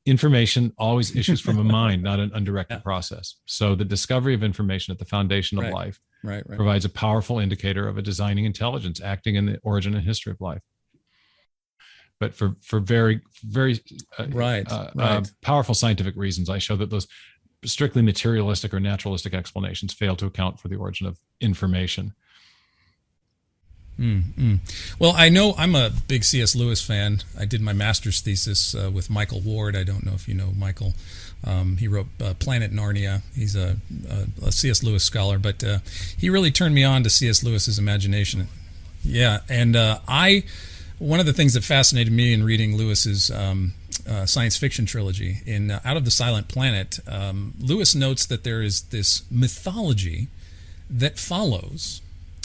Information 0.06 0.72
always 0.76 1.16
issues 1.16 1.40
from 1.40 1.58
a 1.58 1.64
mind, 1.64 2.02
not 2.02 2.20
an 2.20 2.30
undirected 2.34 2.78
yeah. 2.78 2.82
process. 2.82 3.36
So 3.46 3.74
the 3.74 3.86
discovery 3.86 4.34
of 4.34 4.42
information 4.42 4.92
at 4.92 4.98
the 4.98 5.06
foundation 5.06 5.56
of 5.56 5.64
right. 5.64 5.72
life 5.72 6.00
right, 6.22 6.44
right. 6.46 6.56
provides 6.56 6.84
a 6.84 6.90
powerful 6.90 7.38
indicator 7.38 7.88
of 7.88 7.96
a 7.96 8.02
designing 8.02 8.44
intelligence 8.44 9.00
acting 9.00 9.36
in 9.36 9.46
the 9.46 9.58
origin 9.62 9.94
and 9.94 10.04
history 10.04 10.32
of 10.32 10.40
life. 10.40 10.60
But 12.20 12.34
for 12.34 12.56
for 12.62 12.80
very 12.80 13.22
very 13.44 13.80
uh, 14.18 14.26
right, 14.30 14.70
uh, 14.70 14.90
right. 14.94 15.10
Uh, 15.10 15.22
powerful 15.42 15.74
scientific 15.74 16.16
reasons, 16.16 16.48
I 16.48 16.58
show 16.58 16.76
that 16.76 16.90
those 16.90 17.08
strictly 17.64 18.02
materialistic 18.02 18.74
or 18.74 18.80
naturalistic 18.80 19.34
explanations 19.34 19.92
fail 19.92 20.16
to 20.16 20.26
account 20.26 20.60
for 20.60 20.68
the 20.68 20.76
origin 20.76 21.06
of 21.06 21.18
information. 21.40 22.14
Mm-hmm. 23.98 24.56
Well, 24.98 25.12
I 25.16 25.28
know 25.28 25.54
I'm 25.56 25.74
a 25.74 25.90
big 26.08 26.24
C.S. 26.24 26.56
Lewis 26.56 26.80
fan. 26.80 27.22
I 27.38 27.44
did 27.44 27.60
my 27.60 27.72
master's 27.72 28.20
thesis 28.20 28.74
uh, 28.74 28.90
with 28.92 29.08
Michael 29.08 29.40
Ward. 29.40 29.76
I 29.76 29.84
don't 29.84 30.04
know 30.04 30.14
if 30.14 30.26
you 30.28 30.34
know 30.34 30.52
Michael. 30.56 30.94
Um, 31.46 31.76
he 31.76 31.88
wrote 31.88 32.06
uh, 32.22 32.34
Planet 32.34 32.72
Narnia. 32.72 33.22
He's 33.34 33.54
a, 33.54 33.76
a, 34.08 34.46
a 34.46 34.52
C.S. 34.52 34.82
Lewis 34.82 35.04
scholar, 35.04 35.38
but 35.38 35.62
uh, 35.62 35.78
he 36.18 36.30
really 36.30 36.50
turned 36.50 36.74
me 36.74 36.84
on 36.84 37.02
to 37.04 37.10
C.S. 37.10 37.44
Lewis's 37.44 37.78
imagination. 37.78 38.48
Yeah, 39.04 39.40
and 39.48 39.76
uh, 39.76 39.98
I, 40.08 40.44
one 40.98 41.20
of 41.20 41.26
the 41.26 41.34
things 41.34 41.52
that 41.54 41.62
fascinated 41.62 42.12
me 42.12 42.32
in 42.32 42.42
reading 42.42 42.76
Lewis's 42.76 43.30
um, 43.30 43.74
uh, 44.08 44.26
science 44.26 44.56
fiction 44.56 44.86
trilogy 44.86 45.40
in 45.46 45.70
uh, 45.70 45.80
Out 45.84 45.96
of 45.96 46.04
the 46.04 46.10
Silent 46.10 46.48
Planet, 46.48 46.98
um, 47.06 47.54
Lewis 47.60 47.94
notes 47.94 48.26
that 48.26 48.44
there 48.44 48.62
is 48.62 48.82
this 48.84 49.22
mythology 49.30 50.28
that 50.88 51.18
follows 51.18 52.00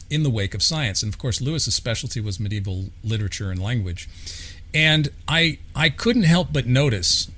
in 0.09 0.23
the 0.23 0.29
wake 0.29 0.53
of 0.53 0.63
science. 0.63 1.03
And 1.03 1.13
of 1.13 1.17
course, 1.17 1.41
Lewis's 1.41 1.75
specialty 1.75 2.21
was 2.21 2.39
medieval 2.39 2.85
literature 3.03 3.51
and 3.51 3.61
language. 3.61 4.07
And 4.73 5.09
I 5.27 5.59
I 5.75 5.89
couldn't 5.89 6.23
help 6.23 6.49
but 6.51 6.65
notice 6.65 7.29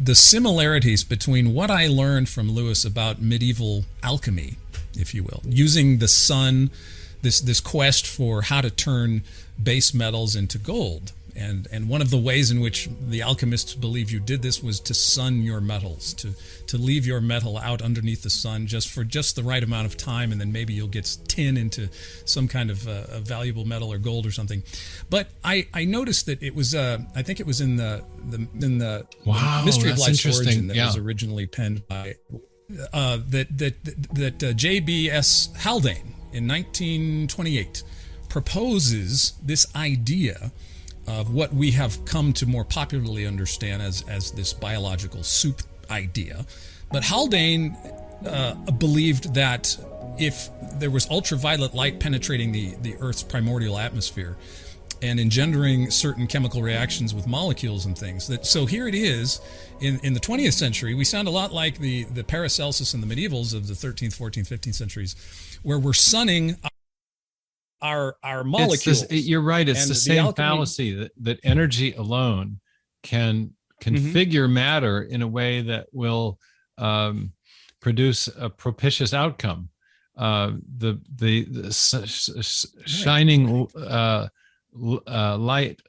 the 0.00 0.14
similarities 0.14 1.04
between 1.04 1.54
what 1.54 1.70
I 1.70 1.86
learned 1.86 2.28
from 2.28 2.50
Lewis 2.50 2.84
about 2.84 3.20
medieval 3.20 3.86
alchemy, 4.02 4.58
if 4.94 5.14
you 5.14 5.22
will, 5.22 5.42
using 5.44 5.98
the 5.98 6.08
sun, 6.08 6.70
this 7.22 7.40
this 7.40 7.60
quest 7.60 8.06
for 8.06 8.42
how 8.42 8.60
to 8.60 8.70
turn 8.70 9.22
base 9.62 9.94
metals 9.94 10.36
into 10.36 10.58
gold 10.58 11.12
and 11.36 11.68
and 11.70 11.88
one 11.88 12.00
of 12.00 12.10
the 12.10 12.16
ways 12.16 12.50
in 12.50 12.60
which 12.60 12.88
the 13.00 13.22
alchemists 13.22 13.74
believe 13.74 14.10
you 14.10 14.20
did 14.20 14.42
this 14.42 14.62
was 14.62 14.80
to 14.80 14.94
sun 14.94 15.42
your 15.42 15.60
metals 15.60 16.14
to 16.14 16.32
to 16.66 16.78
leave 16.78 17.06
your 17.06 17.20
metal 17.20 17.58
out 17.58 17.82
underneath 17.82 18.22
the 18.22 18.30
sun 18.30 18.66
just 18.66 18.88
for 18.88 19.04
just 19.04 19.36
the 19.36 19.42
right 19.42 19.62
amount 19.62 19.86
of 19.86 19.96
time 19.96 20.32
and 20.32 20.40
then 20.40 20.50
maybe 20.50 20.72
you'll 20.72 20.88
get 20.88 21.16
tin 21.28 21.56
into 21.56 21.88
some 22.24 22.48
kind 22.48 22.70
of 22.70 22.86
uh, 22.88 23.04
a 23.10 23.20
valuable 23.20 23.64
metal 23.64 23.92
or 23.92 23.98
gold 23.98 24.26
or 24.26 24.30
something 24.30 24.62
but 25.10 25.28
i 25.44 25.66
i 25.74 25.84
noticed 25.84 26.26
that 26.26 26.42
it 26.42 26.54
was 26.54 26.74
uh 26.74 26.98
i 27.14 27.22
think 27.22 27.40
it 27.40 27.46
was 27.46 27.60
in 27.60 27.76
the 27.76 28.02
the 28.30 28.46
in 28.64 28.78
the, 28.78 29.06
wow, 29.24 29.60
the 29.60 29.66
mystery 29.66 29.90
of 29.90 29.98
life's 29.98 30.24
origin 30.26 30.66
that 30.66 30.76
yeah. 30.76 30.86
was 30.86 30.96
originally 30.96 31.46
penned 31.46 31.86
by 31.86 32.14
uh, 32.92 33.18
that 33.28 33.46
that 33.56 33.74
that 34.12 34.42
uh, 34.42 34.52
J.B.S. 34.52 35.50
Haldane 35.58 36.14
in 36.32 36.48
1928 36.48 37.82
proposes 38.28 39.34
this 39.42 39.66
idea 39.76 40.50
of 41.06 41.32
what 41.32 41.52
we 41.52 41.70
have 41.72 42.04
come 42.04 42.32
to 42.34 42.46
more 42.46 42.64
popularly 42.64 43.26
understand 43.26 43.82
as, 43.82 44.04
as 44.08 44.32
this 44.32 44.52
biological 44.52 45.22
soup 45.22 45.62
idea. 45.90 46.44
But 46.90 47.04
Haldane 47.04 47.76
uh, 48.26 48.54
believed 48.72 49.34
that 49.34 49.76
if 50.18 50.48
there 50.78 50.90
was 50.90 51.08
ultraviolet 51.10 51.74
light 51.74 52.00
penetrating 52.00 52.52
the, 52.52 52.74
the 52.82 52.96
Earth's 53.00 53.22
primordial 53.22 53.78
atmosphere 53.78 54.36
and 55.02 55.20
engendering 55.20 55.90
certain 55.90 56.26
chemical 56.26 56.62
reactions 56.62 57.14
with 57.14 57.26
molecules 57.26 57.84
and 57.84 57.96
things, 57.96 58.26
that 58.28 58.46
so 58.46 58.64
here 58.66 58.88
it 58.88 58.94
is 58.94 59.40
in, 59.80 60.00
in 60.02 60.14
the 60.14 60.20
20th 60.20 60.54
century, 60.54 60.94
we 60.94 61.04
sound 61.04 61.28
a 61.28 61.30
lot 61.30 61.52
like 61.52 61.78
the, 61.78 62.04
the 62.04 62.24
Paracelsus 62.24 62.94
and 62.94 63.02
the 63.02 63.14
medievals 63.14 63.54
of 63.54 63.66
the 63.66 63.74
13th, 63.74 64.16
14th, 64.16 64.48
15th 64.48 64.74
centuries, 64.74 65.60
where 65.62 65.78
we're 65.78 65.92
sunning 65.92 66.56
our 67.82 68.16
our 68.22 68.44
molecules. 68.44 69.06
This, 69.06 69.26
you're 69.26 69.42
right. 69.42 69.68
It's 69.68 69.80
and 69.80 69.90
the, 69.90 69.94
the 69.94 70.00
same 70.00 70.24
alchemy, 70.26 70.46
fallacy 70.46 70.94
that, 70.94 71.12
that 71.22 71.40
energy 71.44 71.92
alone 71.92 72.60
can 73.02 73.52
configure 73.82 74.44
mm-hmm. 74.44 74.54
matter 74.54 75.02
in 75.02 75.22
a 75.22 75.28
way 75.28 75.62
that 75.62 75.86
will 75.92 76.38
um, 76.78 77.32
produce 77.80 78.28
a 78.38 78.50
propitious 78.50 79.12
outcome. 79.14 79.70
Uh, 80.16 80.52
the 80.78 81.00
the, 81.14 81.44
the 81.44 81.72
shining 82.86 83.68
uh, 83.76 84.28
uh, 85.06 85.36
light 85.36 85.80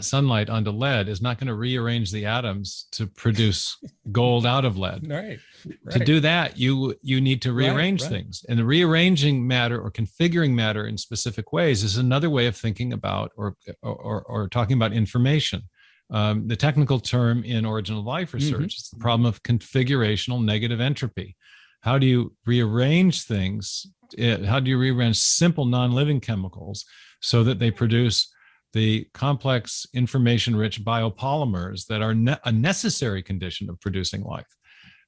sunlight 0.00 0.48
onto 0.48 0.70
lead 0.70 1.08
is 1.08 1.20
not 1.20 1.38
going 1.38 1.48
to 1.48 1.54
rearrange 1.54 2.10
the 2.10 2.26
atoms 2.26 2.86
to 2.92 3.06
produce 3.06 3.76
gold 4.12 4.46
out 4.46 4.64
of 4.64 4.78
lead. 4.78 5.06
Right. 5.16 5.38
Right. 5.84 5.98
To 5.98 6.04
do 6.04 6.20
that, 6.20 6.58
you 6.58 6.94
you 7.02 7.20
need 7.20 7.42
to 7.42 7.52
rearrange 7.52 8.02
right, 8.02 8.10
right. 8.10 8.18
things, 8.18 8.44
and 8.48 8.58
the 8.58 8.64
rearranging 8.64 9.46
matter 9.46 9.80
or 9.80 9.90
configuring 9.90 10.52
matter 10.52 10.86
in 10.86 10.98
specific 10.98 11.52
ways 11.52 11.82
is 11.82 11.96
another 11.96 12.30
way 12.30 12.46
of 12.46 12.56
thinking 12.56 12.92
about 12.92 13.32
or 13.36 13.56
or, 13.82 14.22
or 14.22 14.48
talking 14.48 14.76
about 14.76 14.92
information. 14.92 15.62
Um, 16.10 16.46
the 16.46 16.56
technical 16.56 17.00
term 17.00 17.42
in 17.42 17.66
original 17.66 18.04
life 18.04 18.32
research 18.32 18.54
mm-hmm. 18.54 18.64
is 18.64 18.90
the 18.92 19.00
problem 19.00 19.26
of 19.26 19.42
configurational 19.42 20.42
negative 20.44 20.80
entropy. 20.80 21.36
How 21.80 21.98
do 21.98 22.06
you 22.06 22.34
rearrange 22.46 23.24
things? 23.24 23.86
How 24.18 24.60
do 24.60 24.70
you 24.70 24.78
rearrange 24.78 25.18
simple 25.18 25.64
non-living 25.64 26.20
chemicals 26.20 26.84
so 27.20 27.42
that 27.42 27.58
they 27.58 27.72
produce 27.72 28.32
the 28.76 29.08
complex 29.14 29.86
information 29.94 30.54
rich 30.54 30.84
biopolymers 30.84 31.86
that 31.86 32.02
are 32.02 32.14
ne- 32.14 32.36
a 32.44 32.52
necessary 32.52 33.22
condition 33.22 33.70
of 33.70 33.80
producing 33.80 34.22
life. 34.22 34.55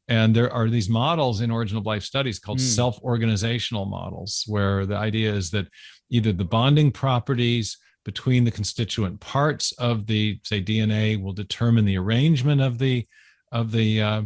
And 0.09 0.35
there 0.35 0.51
are 0.51 0.69
these 0.69 0.89
models 0.89 1.43
in 1.43 1.51
origin 1.51 1.77
of 1.77 1.85
life 1.85 2.03
studies 2.03 2.39
called 2.39 2.59
mm. 2.59 2.75
self 2.75 2.99
organizational 3.03 3.85
models, 3.85 4.45
where 4.47 4.87
the 4.87 4.97
idea 4.97 5.33
is 5.33 5.51
that 5.51 5.69
either 6.11 6.33
the 6.33 6.45
bonding 6.45 6.91
properties 6.91 7.77
between 8.05 8.45
the 8.45 8.51
constituent 8.51 9.21
parts 9.21 9.73
of 9.73 10.07
the, 10.07 10.41
say, 10.43 10.63
DNA 10.63 11.23
will 11.23 11.35
determine 11.35 11.85
the 11.85 11.99
arrangement 11.99 12.61
of 12.61 12.79
the 12.79 13.05
of 13.53 13.71
the 13.71 14.01
uh, 14.01 14.23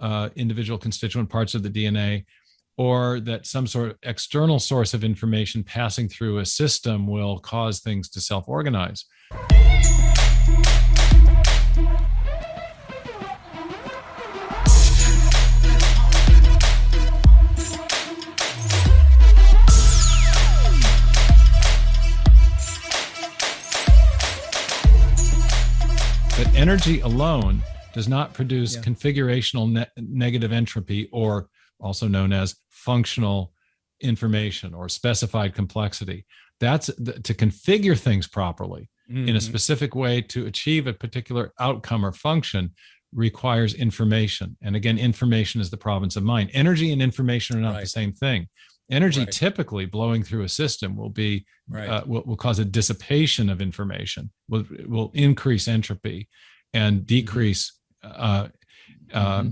uh, 0.00 0.28
individual 0.34 0.78
constituent 0.78 1.28
parts 1.28 1.54
of 1.54 1.62
the 1.62 1.70
DNA, 1.70 2.24
or 2.76 3.20
that 3.20 3.46
some 3.46 3.66
sort 3.66 3.90
of 3.90 3.98
external 4.02 4.58
source 4.58 4.94
of 4.94 5.04
information 5.04 5.62
passing 5.62 6.08
through 6.08 6.38
a 6.38 6.46
system 6.46 7.06
will 7.06 7.38
cause 7.38 7.80
things 7.80 8.08
to 8.08 8.20
self 8.20 8.48
organize. 8.48 9.04
Energy 26.60 27.00
alone 27.00 27.62
does 27.94 28.06
not 28.06 28.34
produce 28.34 28.76
yeah. 28.76 28.82
configurational 28.82 29.70
ne- 29.70 29.86
negative 29.96 30.52
entropy 30.52 31.08
or 31.10 31.48
also 31.80 32.06
known 32.06 32.32
as 32.32 32.56
functional 32.68 33.52
information 34.00 34.74
or 34.74 34.88
specified 34.88 35.54
complexity. 35.54 36.26
That's 36.60 36.86
to 36.86 37.34
configure 37.34 37.98
things 37.98 38.28
properly 38.28 38.90
mm-hmm. 39.10 39.28
in 39.28 39.36
a 39.36 39.38
mm-hmm. 39.38 39.48
specific 39.48 39.94
way 39.94 40.20
to 40.22 40.46
achieve 40.46 40.86
a 40.86 40.92
particular 40.92 41.52
outcome 41.58 42.04
or 42.04 42.12
function 42.12 42.72
requires 43.12 43.74
information. 43.74 44.56
And 44.62 44.76
again, 44.76 44.98
information 44.98 45.60
is 45.60 45.70
the 45.70 45.78
province 45.78 46.14
of 46.16 46.22
mind. 46.22 46.50
Energy 46.52 46.92
and 46.92 47.00
information 47.00 47.56
are 47.56 47.60
not 47.60 47.74
right. 47.74 47.80
the 47.80 47.86
same 47.86 48.12
thing. 48.12 48.48
Energy 48.90 49.20
right. 49.20 49.30
typically 49.30 49.86
blowing 49.86 50.22
through 50.22 50.42
a 50.42 50.48
system 50.48 50.96
will 50.96 51.10
be 51.10 51.46
right. 51.68 51.88
uh, 51.88 52.02
will, 52.06 52.22
will 52.22 52.36
cause 52.36 52.58
a 52.58 52.64
dissipation 52.64 53.48
of 53.48 53.60
information, 53.60 54.30
will 54.48 54.64
will 54.86 55.10
increase 55.14 55.68
entropy 55.68 56.28
and 56.72 56.96
mm-hmm. 56.96 57.04
decrease 57.06 57.72
uh, 58.02 58.48
mm-hmm. 59.12 59.50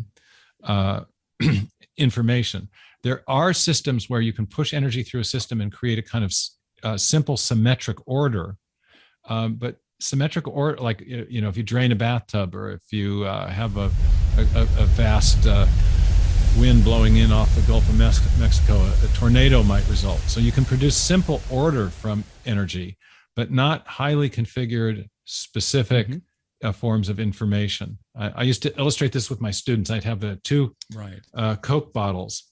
uh, 0.63 1.01
uh 1.41 1.55
information. 1.97 2.69
There 3.05 3.23
are 3.29 3.53
systems 3.53 4.11
where 4.11 4.21
you 4.21 4.33
can 4.33 4.47
push 4.47 4.75
energy 4.75 5.05
through 5.05 5.21
a 5.21 5.25
system 5.25 5.61
and 5.61 5.73
create 5.73 5.99
a 5.99 6.03
kind 6.03 6.25
of 6.25 6.33
uh, 6.83 6.97
simple 6.97 7.37
symmetric 7.37 7.99
order. 8.07 8.57
Um, 9.29 9.55
but 9.55 9.77
symmetric 10.01 10.47
or 10.49 10.77
like 10.77 11.01
you 11.01 11.41
know, 11.41 11.49
if 11.49 11.57
you 11.57 11.63
drain 11.63 11.93
a 11.93 11.97
bathtub 11.97 12.55
or 12.55 12.73
if 12.73 12.93
you 12.93 13.25
uh, 13.25 13.49
have 13.49 13.77
a, 13.77 13.91
a, 14.55 14.63
a 14.63 14.87
vast 14.97 15.47
uh, 15.47 15.67
wind 16.57 16.85
blowing 16.85 17.17
in 17.17 17.33
off 17.33 17.55
the 17.55 17.63
Gulf 17.63 17.89
of 17.89 17.99
Mexico, 17.99 18.75
a, 18.75 19.05
a 19.05 19.09
tornado 19.15 19.63
might 19.63 19.87
result. 19.89 20.21
So 20.21 20.41
you 20.41 20.53
can 20.53 20.65
produce 20.65 20.97
simple 20.97 21.41
order 21.51 21.89
from 21.89 22.25
energy, 22.47 22.97
but 23.35 23.51
not 23.51 23.87
highly 23.87 24.31
configured, 24.31 25.09
specific. 25.25 26.09
Mm-hmm 26.09 26.19
uh, 26.63 26.73
forms 26.73 27.09
of 27.09 27.21
information. 27.21 27.99
I, 28.17 28.29
I, 28.29 28.43
used 28.43 28.63
to 28.63 28.79
illustrate 28.79 29.13
this 29.13 29.31
with 29.31 29.41
my 29.41 29.51
students. 29.51 29.91
I'd 29.91 30.05
have 30.05 30.25
uh, 30.25 30.37
two 30.43 30.75
right. 30.95 31.21
uh, 31.35 31.57
Coke 31.57 31.93
bottles 31.93 32.45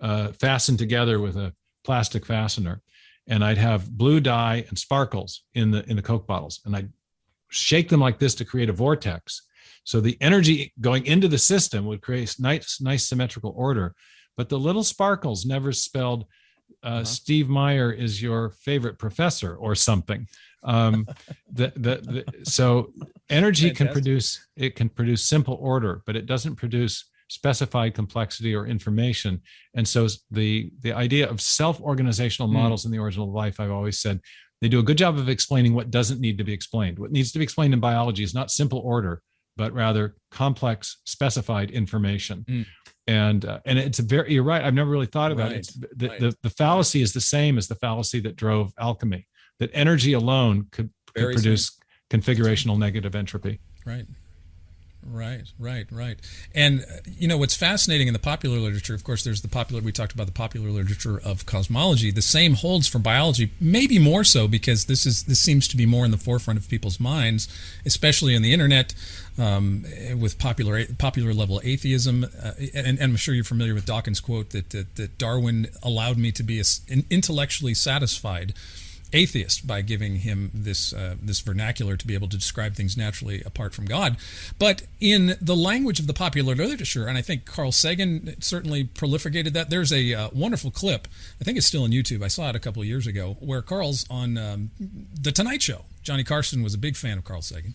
uh, 0.00 0.28
fastened 0.32 0.78
together 0.78 1.20
with 1.20 1.36
a 1.36 1.52
plastic 1.84 2.26
fastener, 2.26 2.82
and 3.26 3.44
I'd 3.44 3.58
have 3.58 3.90
blue 3.90 4.20
dye 4.20 4.64
and 4.68 4.78
sparkles 4.78 5.44
in 5.54 5.70
the 5.70 5.88
in 5.88 5.96
the 5.96 6.02
Coke 6.02 6.26
bottles, 6.26 6.60
and 6.64 6.74
I'd 6.74 6.92
shake 7.48 7.88
them 7.88 8.00
like 8.00 8.18
this 8.18 8.34
to 8.36 8.44
create 8.44 8.68
a 8.68 8.72
vortex. 8.72 9.42
So 9.84 10.00
the 10.00 10.16
energy 10.20 10.72
going 10.80 11.06
into 11.06 11.28
the 11.28 11.38
system 11.38 11.84
would 11.86 12.02
create 12.02 12.34
nice, 12.38 12.80
nice 12.80 13.06
symmetrical 13.06 13.54
order, 13.56 13.94
but 14.36 14.48
the 14.48 14.58
little 14.58 14.84
sparkles 14.84 15.46
never 15.46 15.72
spelled 15.72 16.24
uh, 16.82 16.86
uh-huh. 16.86 17.04
Steve 17.04 17.48
Meyer 17.48 17.90
is 17.90 18.22
your 18.22 18.50
favorite 18.50 18.98
professor 18.98 19.54
or 19.54 19.74
something. 19.74 20.26
Um, 20.62 21.06
the, 21.52 21.72
the, 21.76 22.24
the, 22.36 22.44
so 22.44 22.92
energy 23.30 23.68
Fantastic. 23.68 23.86
can 23.86 23.92
produce 23.92 24.46
it 24.56 24.76
can 24.76 24.88
produce 24.88 25.24
simple 25.24 25.56
order, 25.60 26.02
but 26.06 26.16
it 26.16 26.26
doesn't 26.26 26.56
produce 26.56 27.04
specified 27.28 27.94
complexity 27.94 28.54
or 28.54 28.66
information. 28.66 29.40
And 29.74 29.86
so 29.88 30.08
the 30.30 30.70
the 30.80 30.92
idea 30.92 31.28
of 31.28 31.40
self-organizational 31.40 32.48
mm. 32.48 32.54
models 32.54 32.84
in 32.84 32.90
the 32.90 32.98
origin 32.98 33.22
of 33.22 33.30
life, 33.30 33.60
I've 33.60 33.70
always 33.70 33.98
said, 33.98 34.20
they 34.60 34.68
do 34.68 34.78
a 34.78 34.82
good 34.84 34.98
job 34.98 35.18
of 35.18 35.28
explaining 35.28 35.74
what 35.74 35.90
doesn't 35.90 36.20
need 36.20 36.38
to 36.38 36.44
be 36.44 36.52
explained. 36.52 36.98
What 36.98 37.12
needs 37.12 37.32
to 37.32 37.38
be 37.38 37.44
explained 37.44 37.74
in 37.74 37.80
biology 37.80 38.22
is 38.22 38.34
not 38.34 38.50
simple 38.50 38.78
order, 38.80 39.22
but 39.56 39.72
rather 39.72 40.16
complex, 40.30 40.98
specified 41.04 41.70
information. 41.70 42.44
Mm. 42.48 42.66
And 43.06 43.44
uh, 43.44 43.60
and 43.66 43.78
it's 43.78 43.98
a 43.98 44.02
very 44.02 44.32
you're 44.32 44.42
right. 44.42 44.64
I've 44.64 44.74
never 44.74 44.90
really 44.90 45.06
thought 45.06 45.30
about 45.30 45.50
right. 45.50 45.60
it. 45.60 45.70
The, 45.96 46.08
right. 46.08 46.20
the, 46.20 46.36
the 46.42 46.50
fallacy 46.50 47.02
is 47.02 47.12
the 47.12 47.20
same 47.20 47.58
as 47.58 47.68
the 47.68 47.74
fallacy 47.74 48.20
that 48.20 48.36
drove 48.36 48.72
alchemy. 48.78 49.26
That 49.58 49.70
energy 49.72 50.14
alone 50.14 50.68
could, 50.72 50.90
could 51.14 51.32
produce 51.32 51.78
configurational 52.10 52.78
negative 52.78 53.14
entropy. 53.14 53.60
Right. 53.84 54.06
Right, 55.06 55.42
right, 55.58 55.86
right. 55.90 56.18
And 56.54 56.80
uh, 56.80 57.00
you 57.06 57.28
know 57.28 57.36
what's 57.36 57.54
fascinating 57.54 58.06
in 58.06 58.14
the 58.14 58.18
popular 58.18 58.58
literature, 58.58 58.94
of 58.94 59.04
course, 59.04 59.22
there's 59.22 59.42
the 59.42 59.48
popular. 59.48 59.82
We 59.82 59.92
talked 59.92 60.12
about 60.12 60.26
the 60.26 60.32
popular 60.32 60.70
literature 60.70 61.20
of 61.22 61.44
cosmology. 61.44 62.10
The 62.10 62.22
same 62.22 62.54
holds 62.54 62.88
for 62.88 62.98
biology, 62.98 63.52
maybe 63.60 63.98
more 63.98 64.24
so 64.24 64.48
because 64.48 64.86
this 64.86 65.04
is 65.04 65.24
this 65.24 65.40
seems 65.40 65.68
to 65.68 65.76
be 65.76 65.84
more 65.84 66.04
in 66.06 66.10
the 66.10 66.16
forefront 66.16 66.58
of 66.58 66.68
people's 66.68 66.98
minds, 66.98 67.48
especially 67.84 68.34
in 68.34 68.40
the 68.40 68.52
internet, 68.54 68.94
um, 69.38 69.84
with 70.18 70.38
popular 70.38 70.86
popular 70.98 71.34
level 71.34 71.60
atheism. 71.62 72.24
Uh, 72.24 72.52
and, 72.74 72.98
and, 72.98 73.02
I'm 73.02 73.16
sure 73.16 73.34
you're 73.34 73.44
familiar 73.44 73.74
with 73.74 73.84
Dawkins' 73.84 74.20
quote 74.20 74.50
that 74.50 74.70
that, 74.70 74.96
that 74.96 75.18
Darwin 75.18 75.68
allowed 75.82 76.16
me 76.16 76.32
to 76.32 76.42
be 76.42 76.62
intellectually 77.10 77.74
satisfied 77.74 78.54
atheist 79.14 79.66
by 79.66 79.80
giving 79.80 80.16
him 80.16 80.50
this 80.52 80.92
uh, 80.92 81.14
this 81.22 81.40
vernacular 81.40 81.96
to 81.96 82.06
be 82.06 82.14
able 82.14 82.28
to 82.28 82.36
describe 82.36 82.74
things 82.74 82.96
naturally 82.96 83.42
apart 83.46 83.72
from 83.72 83.86
God. 83.86 84.16
But 84.58 84.82
in 85.00 85.36
the 85.40 85.56
language 85.56 86.00
of 86.00 86.06
the 86.06 86.12
popular 86.12 86.54
literature, 86.54 87.06
and 87.06 87.16
I 87.16 87.22
think 87.22 87.46
Carl 87.46 87.72
Sagan 87.72 88.34
certainly 88.40 88.84
prolificated 88.84 89.54
that. 89.54 89.70
There's 89.70 89.92
a 89.92 90.12
uh, 90.12 90.28
wonderful 90.32 90.70
clip. 90.70 91.08
I 91.40 91.44
think 91.44 91.56
it's 91.56 91.66
still 91.66 91.84
on 91.84 91.90
YouTube. 91.90 92.22
I 92.22 92.28
saw 92.28 92.50
it 92.50 92.56
a 92.56 92.60
couple 92.60 92.82
of 92.82 92.88
years 92.88 93.06
ago 93.06 93.36
where 93.40 93.62
Carl's 93.62 94.04
on 94.10 94.36
um, 94.36 94.70
the 94.78 95.32
Tonight 95.32 95.62
Show. 95.62 95.84
Johnny 96.02 96.24
Carson 96.24 96.62
was 96.62 96.74
a 96.74 96.78
big 96.78 96.96
fan 96.96 97.18
of 97.18 97.24
Carl 97.24 97.42
Sagan. 97.42 97.74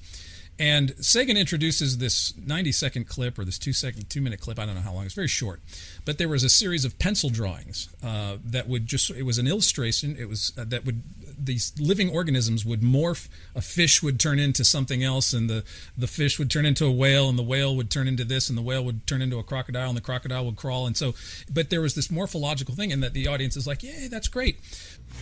And 0.60 0.94
Sagan 1.00 1.38
introduces 1.38 2.00
this 2.00 2.34
90 2.38 2.74
second 2.74 3.08
clip 3.08 3.40
or 3.40 3.46
this 3.46 3.58
two 3.58 3.72
second, 3.72 4.10
two 4.10 4.20
minute 4.20 4.42
clip. 4.42 4.60
I 4.60 4.66
don't 4.66 4.76
know 4.76 4.82
how 4.82 4.92
long. 4.92 5.06
It's 5.06 5.14
very 5.14 5.30
short, 5.30 5.62
but 6.04 6.18
there 6.18 6.28
was 6.28 6.44
a 6.44 6.50
series 6.50 6.84
of 6.84 7.00
pencil 7.00 7.30
drawings 7.30 7.88
uh, 8.04 8.36
that 8.44 8.68
would 8.68 8.86
just. 8.86 9.10
It 9.12 9.24
was 9.24 9.38
an 9.38 9.48
illustration. 9.48 10.18
It 10.20 10.28
was 10.28 10.52
uh, 10.58 10.66
that 10.68 10.86
would 10.86 11.02
these 11.42 11.72
living 11.80 12.10
organisms 12.10 12.66
would 12.66 12.82
morph. 12.82 13.30
A 13.56 13.62
fish 13.62 14.04
would 14.04 14.20
turn 14.20 14.38
into 14.38 14.66
something 14.66 15.02
else, 15.02 15.32
and 15.32 15.50
the 15.50 15.64
the 15.98 16.08
fish 16.08 16.38
would 16.38 16.52
turn 16.52 16.66
into 16.66 16.86
a 16.86 16.92
whale, 16.92 17.30
and 17.30 17.40
the 17.40 17.44
whale 17.44 17.74
would 17.78 17.90
turn 17.90 18.10
into 18.10 18.26
this, 18.26 18.50
and 18.50 18.58
the 18.58 18.62
whale 18.62 18.84
would 18.84 19.08
turn 19.08 19.22
into 19.22 19.40
a 19.40 19.44
crocodile, 19.44 19.88
and 19.88 19.96
the 19.96 20.02
crocodile 20.02 20.46
would 20.46 20.58
crawl. 20.58 20.86
And 20.86 20.98
so, 20.98 21.16
but 21.50 21.70
there 21.70 21.80
was 21.80 21.96
this 21.96 22.12
morphological 22.12 22.76
thing, 22.76 22.92
and 22.92 23.02
that 23.02 23.14
the 23.14 23.30
audience 23.30 23.56
is 23.56 23.66
like, 23.66 23.82
"Yay, 23.82 24.10
that's 24.10 24.28
great." 24.28 24.60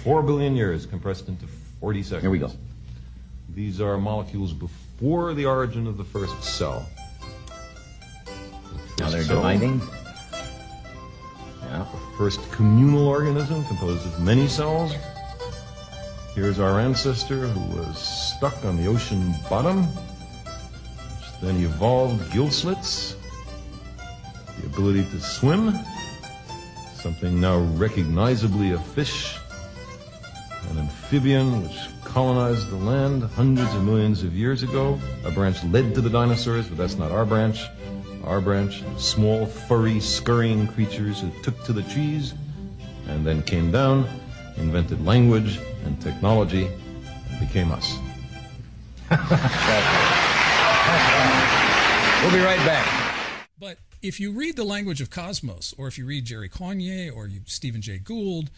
Four 0.04 0.24
billion 0.24 0.56
years 0.56 0.88
compressed 0.88 1.28
into 1.28 1.46
40 1.80 2.02
seconds. 2.02 2.22
Here 2.24 2.32
we 2.32 2.40
go. 2.40 2.52
These 3.54 3.80
are 3.80 4.00
molecules 4.00 4.52
before 4.52 4.87
the 5.00 5.46
origin 5.46 5.88
of 5.88 5.98
the 5.98 6.04
first 6.04 6.44
cell. 6.44 6.88
Now 9.00 9.10
they're 9.10 9.24
cell, 9.24 9.38
dividing. 9.38 9.82
Yeah. 11.64 11.86
The 11.92 12.18
first 12.18 12.52
communal 12.52 13.08
organism 13.08 13.64
composed 13.66 14.06
of 14.06 14.20
many 14.22 14.48
cells. 14.48 14.94
Here's 16.34 16.60
our 16.60 16.80
ancestor 16.80 17.48
who 17.48 17.78
was 17.78 17.98
stuck 17.98 18.64
on 18.66 18.78
the 18.78 18.88
ocean 18.88 19.34
bottom, 19.50 19.86
which 19.86 21.42
then 21.42 21.64
evolved 21.64 22.32
gill 22.32 22.50
slits, 22.50 23.16
the 24.60 24.68
ability 24.68 25.04
to 25.12 25.20
swim, 25.20 25.74
something 26.96 27.40
now 27.40 27.58
recognizably 27.58 28.72
a 28.72 28.80
fish, 28.80 29.36
an 30.70 30.78
amphibian 30.80 31.64
which 31.64 31.78
colonized 32.18 32.68
the 32.72 32.76
land 32.78 33.22
hundreds 33.22 33.72
of 33.76 33.84
millions 33.84 34.24
of 34.24 34.34
years 34.34 34.64
ago. 34.64 35.00
A 35.24 35.30
branch 35.30 35.64
led 35.66 35.94
to 35.94 36.02
the 36.02 36.10
dinosaurs, 36.10 36.68
but 36.68 36.76
that's 36.76 36.96
not 36.96 37.12
our 37.12 37.26
branch. 37.26 37.62
Our 38.24 38.42
branch, 38.42 38.84
small, 38.98 39.46
furry, 39.46 40.00
scurrying 40.00 40.66
creatures 40.66 41.22
who 41.22 41.30
took 41.44 41.64
to 41.66 41.74
the 41.74 41.84
trees 41.84 42.34
and 43.08 43.24
then 43.24 43.44
came 43.44 43.72
down, 43.72 44.10
invented 44.56 45.06
language, 45.06 45.60
and 45.86 46.02
technology 46.02 46.66
and 46.66 47.40
became 47.40 47.72
us. 47.72 47.96
we'll 49.12 49.20
be 52.32 52.40
right 52.44 52.58
back. 52.66 53.14
But 53.60 53.78
if 54.02 54.20
you 54.20 54.32
read 54.32 54.56
the 54.56 54.64
language 54.64 55.02
of 55.02 55.12
Cosmos, 55.12 55.76
or 55.78 55.88
if 55.88 56.00
you 56.00 56.08
read 56.08 56.26
Jerry 56.26 56.50
Coyne 56.50 57.12
or 57.12 57.28
you, 57.28 57.42
Stephen 57.46 57.84
Jay 57.84 58.00
Gould, 58.00 58.50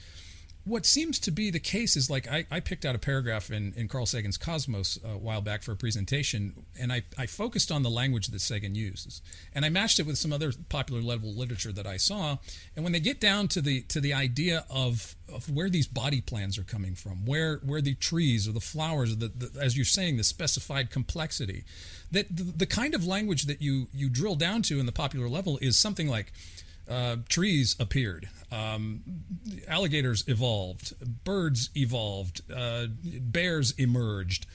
what 0.69 0.85
seems 0.85 1.19
to 1.19 1.31
be 1.31 1.49
the 1.49 1.59
case 1.59 1.97
is 1.97 2.09
like 2.09 2.27
I, 2.27 2.45
I 2.51 2.59
picked 2.59 2.85
out 2.85 2.93
a 2.93 2.99
paragraph 2.99 3.49
in, 3.49 3.73
in 3.75 3.87
Carl 3.87 4.05
Sagan's 4.05 4.37
Cosmos 4.37 4.99
uh, 5.03 5.09
a 5.09 5.17
while 5.17 5.41
back 5.41 5.63
for 5.63 5.71
a 5.71 5.75
presentation, 5.75 6.53
and 6.79 6.93
I, 6.93 7.03
I 7.17 7.25
focused 7.25 7.71
on 7.71 7.81
the 7.81 7.89
language 7.89 8.27
that 8.27 8.39
Sagan 8.39 8.75
uses, 8.75 9.21
and 9.53 9.65
I 9.65 9.69
matched 9.69 9.99
it 9.99 10.05
with 10.05 10.17
some 10.17 10.31
other 10.31 10.53
popular 10.69 11.01
level 11.01 11.33
literature 11.33 11.71
that 11.71 11.87
I 11.87 11.97
saw. 11.97 12.37
And 12.75 12.83
when 12.83 12.93
they 12.93 12.99
get 12.99 13.19
down 13.19 13.47
to 13.49 13.61
the 13.61 13.81
to 13.83 13.99
the 13.99 14.13
idea 14.13 14.65
of 14.69 15.15
of 15.27 15.49
where 15.49 15.69
these 15.69 15.87
body 15.87 16.21
plans 16.21 16.57
are 16.57 16.63
coming 16.63 16.93
from, 16.93 17.25
where 17.25 17.57
where 17.65 17.81
the 17.81 17.95
trees 17.95 18.47
or 18.47 18.51
the 18.51 18.59
flowers, 18.59 19.11
or 19.11 19.15
the, 19.15 19.27
the 19.29 19.59
as 19.59 19.75
you're 19.75 19.85
saying, 19.85 20.17
the 20.17 20.23
specified 20.23 20.91
complexity, 20.91 21.63
that 22.11 22.35
the, 22.35 22.43
the 22.43 22.67
kind 22.67 22.93
of 22.93 23.05
language 23.05 23.43
that 23.43 23.61
you 23.61 23.87
you 23.93 24.07
drill 24.09 24.35
down 24.35 24.61
to 24.63 24.79
in 24.79 24.85
the 24.85 24.91
popular 24.91 25.27
level 25.27 25.57
is 25.61 25.77
something 25.77 26.07
like 26.07 26.31
uh, 26.89 27.17
trees 27.27 27.75
appeared, 27.79 28.27
um, 28.51 29.03
alligators 29.67 30.23
evolved, 30.27 30.93
birds 31.23 31.69
evolved, 31.75 32.41
uh, 32.53 32.87
bears 33.21 33.71
emerged. 33.77 34.45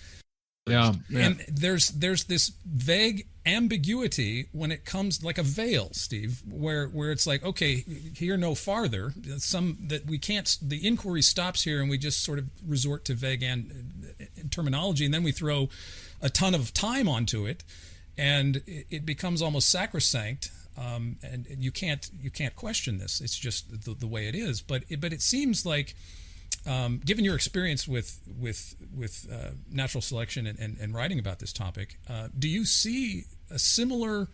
Yeah, 0.67 0.95
yeah, 1.11 1.27
and 1.27 1.45
there's 1.47 1.89
there's 1.89 2.25
this 2.25 2.53
vague 2.65 3.29
ambiguity 3.45 4.49
when 4.53 4.73
it 4.73 4.87
comes 4.87 5.23
like 5.23 5.37
a 5.37 5.43
veil, 5.43 5.91
Steve, 5.93 6.43
where 6.51 6.87
where 6.89 7.13
it's 7.13 7.27
like 7.27 7.45
okay, 7.45 7.85
here 8.17 8.39
no 8.39 8.55
farther. 8.55 9.13
Some 9.37 9.77
that 9.89 10.07
we 10.07 10.19
can't. 10.19 10.57
The 10.63 10.87
inquiry 10.87 11.21
stops 11.21 11.65
here, 11.65 11.83
and 11.83 11.91
we 11.91 11.99
just 11.99 12.25
sort 12.25 12.39
of 12.39 12.49
resort 12.67 13.05
to 13.07 13.15
vague 13.15 13.43
and 13.43 14.51
terminology, 14.51 15.05
and 15.05 15.13
then 15.13 15.23
we 15.23 15.33
throw 15.33 15.69
a 16.23 16.31
ton 16.31 16.55
of 16.55 16.73
time 16.73 17.09
onto 17.09 17.45
it, 17.45 17.63
and 18.17 18.63
it, 18.67 18.87
it 18.91 19.07
becomes 19.07 19.43
almost 19.43 19.69
sacrosanct 19.71 20.51
um, 20.77 21.17
and, 21.23 21.47
and, 21.47 21.63
you 21.63 21.71
can't 21.71 22.11
you 22.21 22.31
can't 22.31 22.57
question 22.57 22.99
this. 22.99 23.21
It's 23.21 23.39
just 23.39 23.85
the, 23.85 23.95
the 23.95 24.07
way 24.07 24.27
it 24.29 24.35
is. 24.35 24.61
But 24.61 24.85
it, 24.89 25.01
but 25.01 25.13
it 25.13 25.23
seems 25.23 25.65
like, 25.65 25.95
um, 26.67 27.01
given 27.05 27.25
your 27.25 27.37
experience 27.37 27.87
with 27.87 28.21
with 28.39 28.75
with 28.95 29.27
uh, 29.33 29.51
natural 29.71 30.03
selection 30.03 30.47
and, 30.47 30.59
and, 30.59 30.77
and, 30.81 30.95
writing 30.95 31.19
about 31.19 31.39
this 31.39 31.53
topic, 31.53 31.99
uh, 32.09 32.29
do 32.37 32.49
you 32.49 32.65
see 32.65 33.25
a 33.51 33.59
similar 33.59 34.29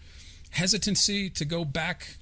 hesitancy 0.50 1.28
to 1.30 1.44
go 1.44 1.64
back 1.64 2.16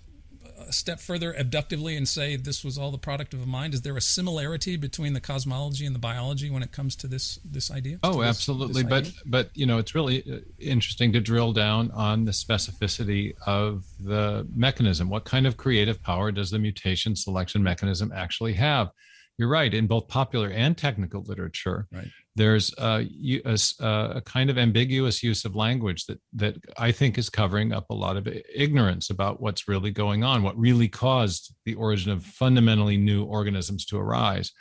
a 0.66 0.72
step 0.72 1.00
further 1.00 1.34
abductively 1.34 1.96
and 1.96 2.08
say 2.08 2.36
this 2.36 2.64
was 2.64 2.78
all 2.78 2.90
the 2.90 2.98
product 2.98 3.34
of 3.34 3.42
a 3.42 3.46
mind? 3.46 3.74
Is 3.74 3.82
there 3.82 3.96
a 3.96 4.00
similarity 4.00 4.76
between 4.76 5.12
the 5.12 5.20
cosmology 5.20 5.86
and 5.86 5.94
the 5.94 6.00
biology 6.00 6.50
when 6.50 6.62
it 6.62 6.72
comes 6.72 6.96
to 6.96 7.06
this 7.06 7.38
this 7.44 7.70
idea? 7.70 7.98
Oh, 8.02 8.20
this, 8.20 8.28
absolutely. 8.28 8.82
This 8.82 8.90
but 8.90 9.12
but 9.26 9.50
you 9.54 9.66
know, 9.66 9.78
it's 9.78 9.94
really 9.94 10.22
uh, 10.30 10.38
interesting 10.58 11.12
to 11.12 11.20
drill 11.20 11.52
down 11.52 11.90
on 11.92 12.24
the 12.24 12.32
specificity 12.32 13.34
of 13.46 13.84
the 14.00 14.46
mechanism. 14.54 15.08
What 15.08 15.24
kind 15.24 15.46
of 15.46 15.56
creative 15.56 16.02
power 16.02 16.32
does 16.32 16.50
the 16.50 16.58
mutation 16.58 17.16
selection 17.16 17.62
mechanism 17.62 18.12
actually 18.14 18.54
have? 18.54 18.90
You're 19.38 19.48
right. 19.48 19.72
In 19.72 19.87
both 19.87 20.09
popular 20.09 20.51
and 20.51 20.77
technical 20.77 21.22
literature, 21.22 21.87
right 21.92 22.09
there's 22.38 22.72
a, 22.79 23.07
a, 23.44 23.59
a, 23.81 24.20
kind 24.20 24.48
of 24.48 24.57
ambiguous 24.57 25.22
use 25.22 25.44
of 25.44 25.57
language 25.57 26.07
that 26.07 26.20
that 26.33 26.57
I 26.79 26.92
think 26.92 27.18
is 27.18 27.29
covering 27.29 27.72
up 27.72 27.90
a 27.90 27.94
lot 27.94 28.16
of 28.16 28.29
ignorance 28.55 29.11
about 29.11 29.40
what's 29.40 29.68
really 29.68 29.90
going 29.90 30.22
on, 30.22 30.44
what 30.44 30.57
really 30.57 30.88
caused 30.88 31.55
the 31.64 31.74
origin 31.74 32.12
of 32.12 32.24
fundamentally 32.24 32.96
new 32.96 33.24
organisms 33.24 33.85
to 33.87 33.98
arise. 33.98 34.53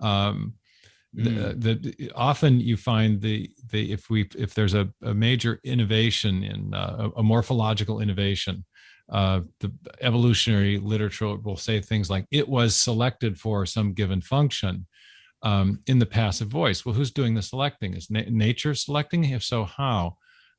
Um, 0.00 0.54
mm. 1.14 1.60
the, 1.60 1.74
the, 1.74 2.12
often 2.14 2.60
you 2.60 2.78
find 2.78 3.20
the 3.20 3.50
the 3.70 3.92
if 3.92 4.08
we 4.08 4.28
if 4.36 4.54
there's 4.54 4.74
a, 4.74 4.88
a 5.02 5.12
major 5.12 5.60
innovation 5.64 6.42
in 6.42 6.72
uh, 6.72 7.10
a, 7.14 7.22
morphological 7.22 8.00
innovation, 8.00 8.64
uh, 9.10 9.40
the 9.60 9.72
evolutionary 10.00 10.78
literature 10.78 11.36
will 11.36 11.56
say 11.56 11.80
things 11.80 12.10
like 12.10 12.26
it 12.30 12.48
was 12.48 12.76
selected 12.76 13.38
for 13.38 13.64
some 13.64 13.94
given 13.94 14.20
function 14.20 14.86
um, 15.42 15.80
in 15.86 15.98
the 15.98 16.06
passive 16.06 16.48
voice. 16.48 16.84
Well, 16.84 16.94
who's 16.94 17.10
doing 17.10 17.34
the 17.34 17.42
selecting? 17.42 17.94
Is 17.94 18.10
na- 18.10 18.22
nature 18.28 18.74
selecting? 18.74 19.24
If 19.24 19.42
so, 19.42 19.64
how? 19.64 20.16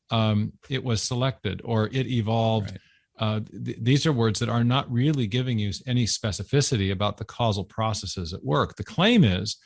Um, 0.10 0.54
it 0.70 0.84
was 0.84 1.04
selected 1.04 1.62
or 1.64 1.88
it 1.88 2.08
evolved. 2.08 2.72
Right. 2.72 2.80
uh, 3.20 3.40
th- 3.66 3.78
these 3.82 4.06
are 4.08 4.14
words 4.14 4.40
that 4.40 4.50
are 4.50 4.64
not 4.64 4.92
really 4.92 5.28
giving 5.28 5.60
you 5.60 5.72
any 5.86 6.06
specificity 6.06 6.92
about 6.92 7.18
the 7.18 7.26
causal 7.26 7.66
processes 7.66 8.34
at 8.34 8.44
work. 8.44 8.76
The 8.76 8.84
claim 8.84 9.24
is 9.24 9.58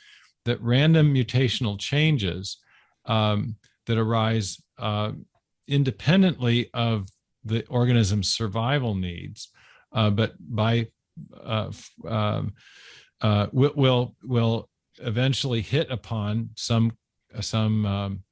that 0.44 0.60
random 0.60 1.14
mutational 1.14 1.78
changes 1.78 2.58
um, 3.06 3.56
that 3.86 3.96
arise 3.96 4.60
uh, 4.78 5.12
independently 5.66 6.68
of 6.74 7.08
the 7.44 7.66
organism's 7.66 8.28
survival 8.28 8.94
needs, 8.94 9.48
uh, 9.92 10.10
but 10.10 10.34
by 10.40 10.88
uh, 11.44 11.70
um, 12.08 12.54
uh, 13.20 13.46
will 13.52 14.16
will 14.22 14.68
eventually 14.98 15.60
hit 15.60 15.90
upon 15.90 16.50
some 16.56 16.92
some 17.40 17.86
um, 17.86 18.22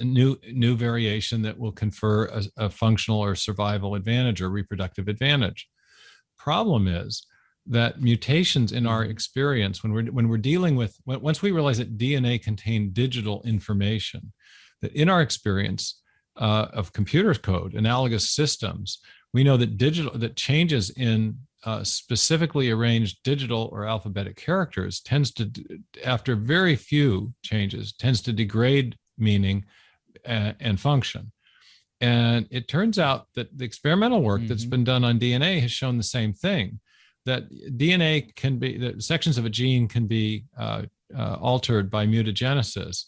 new 0.00 0.36
new 0.52 0.76
variation 0.76 1.42
that 1.42 1.58
will 1.58 1.72
confer 1.72 2.26
a, 2.26 2.42
a, 2.56 2.70
functional 2.70 3.20
or 3.20 3.34
survival 3.34 3.94
advantage 3.94 4.40
or 4.40 4.50
reproductive 4.50 5.08
advantage. 5.08 5.68
Problem 6.38 6.88
is 6.88 7.26
that 7.66 8.00
mutations 8.00 8.72
in 8.72 8.86
our 8.86 9.04
experience 9.04 9.82
when 9.82 9.92
we're 9.92 10.06
when 10.06 10.28
we're 10.28 10.38
dealing 10.38 10.76
with 10.76 10.98
once 11.06 11.42
we 11.42 11.50
realize 11.50 11.78
that 11.78 11.98
DNA 11.98 12.42
contain 12.42 12.90
digital 12.92 13.42
information, 13.44 14.32
that 14.82 14.92
in 14.92 15.08
our 15.08 15.22
experience 15.22 16.00
uh, 16.36 16.66
of 16.72 16.92
computer 16.92 17.34
code, 17.34 17.74
analogous 17.74 18.30
systems, 18.30 18.98
we 19.32 19.44
know 19.44 19.56
that 19.56 19.76
digital 19.76 20.16
that 20.16 20.36
changes 20.36 20.90
in 20.90 21.38
uh, 21.64 21.82
specifically 21.82 22.70
arranged 22.70 23.18
digital 23.24 23.68
or 23.72 23.86
alphabetic 23.86 24.36
characters 24.36 25.00
tends 25.00 25.32
to 25.32 25.50
after 26.04 26.36
very 26.36 26.76
few 26.76 27.32
changes 27.42 27.92
tends 27.92 28.20
to 28.20 28.32
degrade 28.32 28.96
meaning 29.18 29.64
and, 30.24 30.54
and 30.60 30.80
function. 30.80 31.32
And 32.00 32.46
it 32.50 32.68
turns 32.68 32.98
out 32.98 33.28
that 33.34 33.56
the 33.56 33.64
experimental 33.64 34.22
work 34.22 34.40
mm-hmm. 34.40 34.48
that's 34.48 34.66
been 34.66 34.84
done 34.84 35.04
on 35.04 35.18
dna 35.18 35.60
has 35.60 35.72
shown 35.72 35.96
the 35.96 36.02
same 36.02 36.32
thing 36.32 36.80
that 37.24 37.50
dna 37.50 38.34
can 38.36 38.58
be 38.58 38.76
that 38.76 39.02
sections 39.02 39.38
of 39.38 39.46
a 39.46 39.50
gene 39.50 39.88
can 39.88 40.06
be 40.06 40.44
uh, 40.58 40.82
uh, 41.16 41.36
altered 41.40 41.90
by 41.90 42.06
mutagenesis 42.06 43.06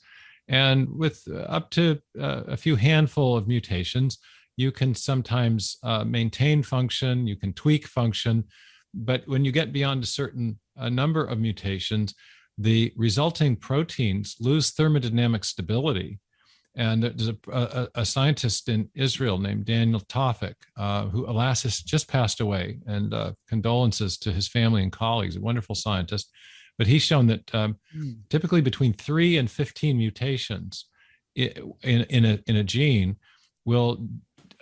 and 0.48 0.88
with 0.88 1.26
up 1.46 1.70
to 1.70 2.00
uh, 2.20 2.42
a 2.46 2.56
few 2.56 2.76
handful 2.76 3.36
of 3.36 3.48
mutations 3.48 4.18
you 4.56 4.72
can 4.72 4.94
sometimes 4.94 5.76
uh, 5.82 6.04
maintain 6.04 6.62
function, 6.62 7.26
you 7.26 7.36
can 7.36 7.52
tweak 7.52 7.86
function, 7.86 8.44
but 8.94 9.22
when 9.26 9.44
you 9.44 9.52
get 9.52 9.72
beyond 9.72 10.02
a 10.02 10.06
certain 10.06 10.58
a 10.76 10.90
number 10.90 11.24
of 11.24 11.38
mutations, 11.38 12.14
the 12.58 12.92
resulting 12.96 13.56
proteins 13.56 14.36
lose 14.40 14.72
thermodynamic 14.72 15.44
stability. 15.44 16.18
And 16.74 17.02
there's 17.02 17.28
a, 17.28 17.36
a, 17.50 17.88
a 17.94 18.04
scientist 18.04 18.68
in 18.68 18.90
Israel 18.94 19.38
named 19.38 19.64
Daniel 19.64 20.00
Tawfik, 20.00 20.56
uh, 20.76 21.06
who, 21.06 21.26
alas, 21.26 21.62
has 21.62 21.78
just 21.78 22.08
passed 22.08 22.40
away, 22.40 22.80
and 22.86 23.14
uh, 23.14 23.32
condolences 23.48 24.18
to 24.18 24.32
his 24.32 24.48
family 24.48 24.82
and 24.82 24.92
colleagues, 24.92 25.36
a 25.36 25.40
wonderful 25.40 25.74
scientist. 25.74 26.30
But 26.78 26.86
he's 26.86 27.02
shown 27.02 27.26
that 27.28 27.54
um, 27.54 27.78
mm. 27.96 28.16
typically 28.28 28.60
between 28.60 28.92
three 28.92 29.38
and 29.38 29.50
15 29.50 29.96
mutations 29.96 30.86
in, 31.34 31.74
in, 31.82 32.24
a, 32.24 32.38
in 32.46 32.56
a 32.56 32.64
gene 32.64 33.16
will 33.64 34.06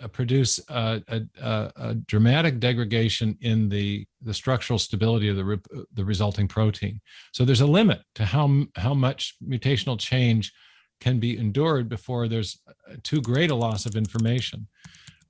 uh, 0.01 0.07
produce 0.09 0.59
a, 0.69 1.01
a, 1.41 1.71
a, 1.75 1.95
dramatic 1.95 2.59
degradation 2.59 3.37
in 3.41 3.69
the, 3.69 4.05
the 4.21 4.33
structural 4.33 4.77
stability 4.77 5.29
of 5.29 5.37
the, 5.37 5.87
the 5.93 6.03
resulting 6.03 6.47
protein. 6.47 6.99
So 7.31 7.45
there's 7.45 7.61
a 7.61 7.67
limit 7.67 8.01
to 8.15 8.25
how, 8.25 8.65
how 8.75 8.93
much 8.93 9.35
mutational 9.45 9.97
change 9.97 10.51
can 10.99 11.19
be 11.19 11.37
endured 11.37 11.87
before 11.87 12.27
there's 12.27 12.59
too 13.03 13.21
great 13.21 13.51
a 13.51 13.55
loss 13.55 13.85
of 13.85 13.95
information. 13.95 14.67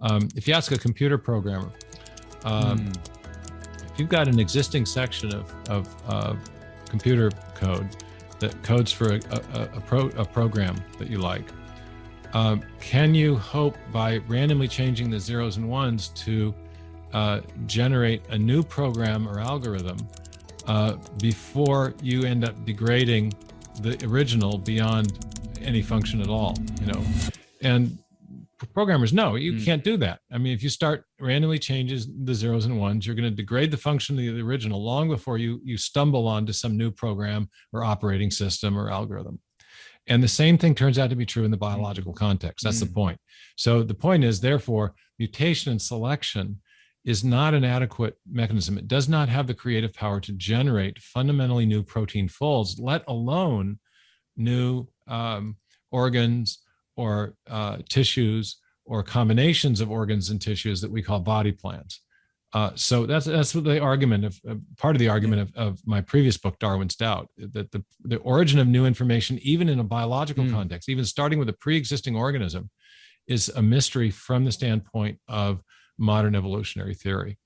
Um, 0.01 0.29
if 0.35 0.47
you 0.47 0.53
ask 0.53 0.71
a 0.71 0.77
computer 0.77 1.17
programmer, 1.17 1.71
um, 2.43 2.79
mm. 2.79 3.91
if 3.91 3.99
you've 3.99 4.09
got 4.09 4.27
an 4.27 4.39
existing 4.39 4.85
section 4.85 5.33
of, 5.33 5.53
of 5.69 5.95
uh, 6.07 6.35
computer 6.89 7.31
code 7.55 7.87
that 8.39 8.61
codes 8.63 8.91
for 8.91 9.13
a, 9.13 9.21
a, 9.31 9.61
a, 9.75 9.81
pro, 9.81 10.07
a 10.09 10.25
program 10.25 10.75
that 10.99 11.09
you 11.09 11.19
like, 11.19 11.45
uh, 12.33 12.57
can 12.81 13.15
you 13.15 13.35
hope 13.35 13.77
by 13.93 14.17
randomly 14.27 14.67
changing 14.67 15.09
the 15.09 15.19
zeros 15.19 15.57
and 15.57 15.67
ones 15.69 16.09
to 16.09 16.53
uh, 17.13 17.39
generate 17.65 18.21
a 18.29 18.37
new 18.37 18.61
program 18.61 19.27
or 19.27 19.39
algorithm 19.39 19.97
uh, 20.67 20.97
before 21.21 21.93
you 22.01 22.23
end 22.23 22.43
up 22.43 22.65
degrading 22.65 23.33
the 23.81 23.97
original 24.05 24.57
beyond 24.57 25.25
any 25.61 25.81
function 25.81 26.21
at 26.21 26.27
all? 26.27 26.57
You 26.81 26.87
know, 26.87 27.03
and 27.61 27.97
programmers 28.73 29.13
know 29.13 29.35
you 29.35 29.53
mm. 29.53 29.65
can't 29.65 29.83
do 29.83 29.97
that. 29.97 30.19
I 30.31 30.37
mean, 30.37 30.53
if 30.53 30.63
you 30.63 30.69
start 30.69 31.05
randomly 31.19 31.59
changes 31.59 32.07
the 32.23 32.33
zeros 32.33 32.65
and 32.65 32.79
ones, 32.79 33.05
you're 33.05 33.15
going 33.15 33.29
to 33.29 33.35
degrade 33.35 33.71
the 33.71 33.77
function 33.77 34.17
of 34.17 34.35
the 34.35 34.41
original 34.41 34.83
long 34.83 35.09
before 35.09 35.37
you 35.37 35.59
you 35.63 35.77
stumble 35.77 36.27
onto 36.27 36.53
some 36.53 36.77
new 36.77 36.91
program 36.91 37.49
or 37.73 37.83
operating 37.83 38.31
system 38.31 38.77
or 38.77 38.89
algorithm. 38.89 39.39
And 40.07 40.23
the 40.23 40.27
same 40.27 40.57
thing 40.57 40.75
turns 40.75 40.99
out 40.99 41.09
to 41.09 41.15
be 41.15 41.25
true 41.25 41.45
in 41.45 41.51
the 41.51 41.57
biological 41.57 42.13
context. 42.13 42.63
That's 42.63 42.77
mm. 42.77 42.87
the 42.87 42.93
point. 42.93 43.19
So 43.55 43.83
the 43.83 43.95
point 43.95 44.23
is, 44.23 44.39
therefore, 44.39 44.93
mutation 45.17 45.71
and 45.71 45.81
selection 45.81 46.61
is 47.03 47.23
not 47.23 47.53
an 47.53 47.63
adequate 47.63 48.17
mechanism. 48.29 48.77
It 48.77 48.87
does 48.87 49.07
not 49.09 49.29
have 49.29 49.47
the 49.47 49.53
creative 49.53 49.93
power 49.93 50.19
to 50.21 50.31
generate 50.33 50.99
fundamentally 50.99 51.65
new 51.65 51.83
protein 51.83 52.27
folds, 52.27 52.79
let 52.79 53.03
alone 53.07 53.79
new 54.37 54.87
um, 55.07 55.57
organs 55.91 56.59
or 56.95 57.35
uh, 57.49 57.77
tissues 57.89 58.57
or 58.85 59.03
combinations 59.03 59.81
of 59.81 59.89
organs 59.89 60.29
and 60.29 60.41
tissues 60.41 60.81
that 60.81 60.91
we 60.91 61.01
call 61.01 61.19
body 61.19 61.51
plans. 61.51 62.01
Uh, 62.53 62.71
so 62.75 63.05
that's 63.05 63.25
that's 63.25 63.51
the 63.51 63.81
argument 63.81 64.23
of 64.23 64.39
uh, 64.49 64.55
part 64.77 64.95
of 64.95 64.99
the 64.99 65.09
argument 65.09 65.41
of, 65.41 65.55
of 65.55 65.79
my 65.85 65.99
previous 65.99 66.37
book, 66.37 66.57
Darwin's 66.57 66.95
Doubt, 66.95 67.27
that 67.37 67.69
the, 67.71 67.83
the 68.03 68.17
origin 68.17 68.59
of 68.59 68.67
new 68.67 68.85
information, 68.85 69.39
even 69.41 69.67
in 69.67 69.79
a 69.79 69.83
biological 69.83 70.45
mm. 70.45 70.51
context, 70.51 70.87
even 70.87 71.03
starting 71.03 71.37
with 71.37 71.49
a 71.49 71.53
pre-existing 71.53 72.15
organism, 72.15 72.69
is 73.27 73.49
a 73.49 73.61
mystery 73.61 74.09
from 74.09 74.45
the 74.45 74.53
standpoint 74.53 75.19
of 75.27 75.61
modern 75.97 76.33
evolutionary 76.33 76.93
theory. 76.93 77.37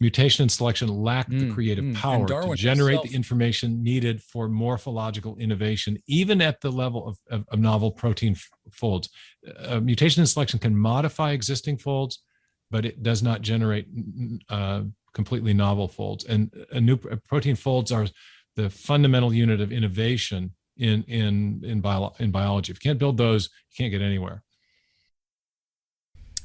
Mutation 0.00 0.42
and 0.42 0.50
selection 0.50 0.88
lack 0.88 1.28
mm, 1.28 1.40
the 1.40 1.52
creative 1.52 1.84
mm. 1.84 1.94
power 1.94 2.26
to 2.26 2.54
generate 2.54 2.94
himself. 2.94 3.08
the 3.08 3.14
information 3.14 3.82
needed 3.82 4.22
for 4.22 4.48
morphological 4.48 5.36
innovation, 5.36 5.98
even 6.06 6.40
at 6.40 6.60
the 6.62 6.70
level 6.70 7.06
of, 7.06 7.18
of, 7.30 7.44
of 7.48 7.58
novel 7.58 7.90
protein 7.90 8.32
f- 8.32 8.48
folds. 8.72 9.10
Uh, 9.58 9.78
mutation 9.80 10.20
and 10.20 10.28
selection 10.28 10.58
can 10.58 10.76
modify 10.76 11.32
existing 11.32 11.76
folds 11.76 12.22
but 12.70 12.84
it 12.84 13.02
does 13.02 13.22
not 13.22 13.42
generate 13.42 13.86
uh, 14.48 14.82
completely 15.12 15.52
novel 15.52 15.88
folds. 15.88 16.24
And 16.24 16.50
a 16.70 16.80
new 16.80 16.96
protein 16.96 17.56
folds 17.56 17.90
are 17.90 18.06
the 18.56 18.70
fundamental 18.70 19.34
unit 19.34 19.60
of 19.60 19.72
innovation 19.72 20.52
in 20.76 21.02
in 21.04 21.62
in, 21.64 21.80
bio, 21.80 22.14
in 22.18 22.30
biology. 22.30 22.70
If 22.72 22.82
you 22.82 22.88
can't 22.88 22.98
build 22.98 23.16
those, 23.16 23.50
you 23.70 23.76
can't 23.76 23.90
get 23.90 24.02
anywhere. 24.02 24.42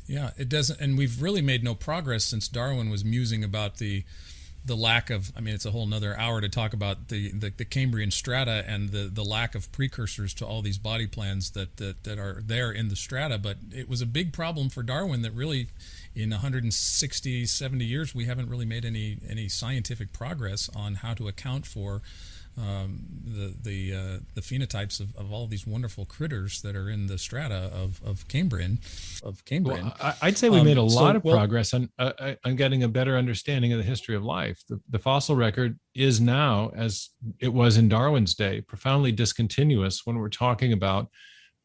Yeah, 0.08 0.32
it 0.38 0.50
doesn't, 0.50 0.80
and 0.80 0.98
we've 0.98 1.22
really 1.22 1.42
made 1.42 1.64
no 1.64 1.74
progress 1.74 2.24
since 2.24 2.48
Darwin 2.48 2.90
was 2.90 3.04
musing 3.04 3.44
about 3.44 3.78
the 3.78 4.04
the 4.66 4.76
lack 4.76 5.10
of 5.10 5.32
i 5.38 5.40
mean 5.40 5.54
it's 5.54 5.66
a 5.66 5.72
whole 5.72 5.84
another 5.84 6.18
hour 6.18 6.42
to 6.42 6.50
talk 6.50 6.74
about 6.74 7.10
the, 7.10 7.32
the, 7.32 7.52
the, 7.52 7.66
cambrian 7.66 8.10
strata 8.10 8.64
and 8.68 8.90
the, 8.90 9.10
the 9.14 9.24
lack 9.24 9.54
of 9.54 9.72
precursors 9.72 10.34
to 10.34 10.46
all 10.46 10.62
these 10.62 10.78
body 10.78 11.06
plans 11.06 11.52
that, 11.52 11.78
that 11.78 12.04
that 12.04 12.18
are 12.18 12.42
there 12.46 12.72
in 12.72 12.90
the 12.90 12.96
strata 12.96 13.38
but 13.38 13.58
it 13.72 13.88
was 13.88 14.02
a 14.02 14.06
big 14.06 14.34
problem 14.34 14.70
for 14.70 14.82
darwin 14.82 15.22
that 15.22 15.32
really 15.32 15.68
in 16.16 16.32
160 16.32 17.46
70 17.46 17.86
years 17.86 18.16
we 18.16 18.26
haven't 18.26 18.50
really 18.50 18.66
made 18.66 18.86
any 18.86 19.18
any 19.30 19.48
scientific 19.48 20.12
progress 20.12 20.70
on 20.76 20.96
how 20.96 21.14
to 21.14 21.28
account 21.28 21.68
for 21.68 22.02
um, 22.58 23.04
the 23.26 23.54
the 23.62 23.94
uh, 23.94 24.20
the 24.34 24.42
phenotypes 24.42 25.00
of, 25.00 25.16
of 25.16 25.32
all 25.32 25.48
these 25.48 25.68
wonderful 25.68 26.06
critters 26.06 26.62
that 26.62 26.76
are 26.76 26.90
in 26.90 27.08
the 27.08 27.18
strata 27.18 27.70
of 27.74 28.02
of 28.04 28.28
Cambrian 28.28 28.80
of 29.24 29.44
Cambrian. 29.46 29.92
Well, 30.02 30.16
I'd 30.22 30.38
say 30.38 30.50
we 30.50 30.60
um, 30.60 30.66
made 30.66 30.78
a 30.78 30.82
lot 30.82 31.14
so, 31.14 31.18
of 31.18 31.24
well, 31.24 31.36
progress 31.36 31.74
on 31.74 31.90
uh, 32.00 32.14
uh, 32.18 32.36
on 32.46 32.56
getting 32.56 32.84
a 32.84 32.88
better 32.88 33.18
understanding 33.18 33.74
of 33.74 33.78
the 33.78 33.84
history 33.84 34.16
of 34.16 34.24
life. 34.24 34.64
The, 34.70 34.80
the 34.90 35.00
fossil 35.00 35.36
record 35.36 35.78
is 35.94 36.22
now, 36.22 36.72
as 36.76 37.10
it 37.40 37.54
was 37.54 37.78
in 37.78 37.90
Darwin's 37.90 38.36
day, 38.36 38.62
profoundly 38.62 39.12
discontinuous 39.12 40.06
when 40.06 40.18
we're 40.18 40.30
talking 40.30 40.72
about 40.72 41.10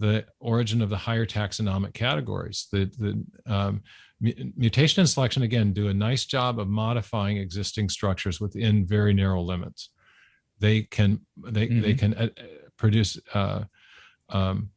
the 0.00 0.24
origin 0.40 0.82
of 0.82 0.90
the 0.90 0.96
higher 0.96 1.26
taxonomic 1.26 1.94
categories. 1.94 2.66
The 2.72 2.90
the 2.98 3.52
um, 3.52 3.82
mutation 4.20 5.00
and 5.00 5.08
selection 5.08 5.44
again 5.44 5.72
do 5.72 5.88
a 5.88 5.94
nice 5.94 6.24
job 6.24 6.58
of 6.58 6.68
modifying 6.68 7.36
existing 7.36 7.88
structures 7.90 8.40
within 8.40 8.84
very 8.84 9.14
narrow 9.14 9.40
limits 9.40 9.90
they 10.60 10.82
can 10.82 11.20
they 11.36 11.66
mm-hmm. 11.66 11.80
they 11.80 11.94
can 11.94 12.14
uh, 12.14 12.28
produce 12.76 13.18
uh, 13.34 13.64
um, 14.28 14.70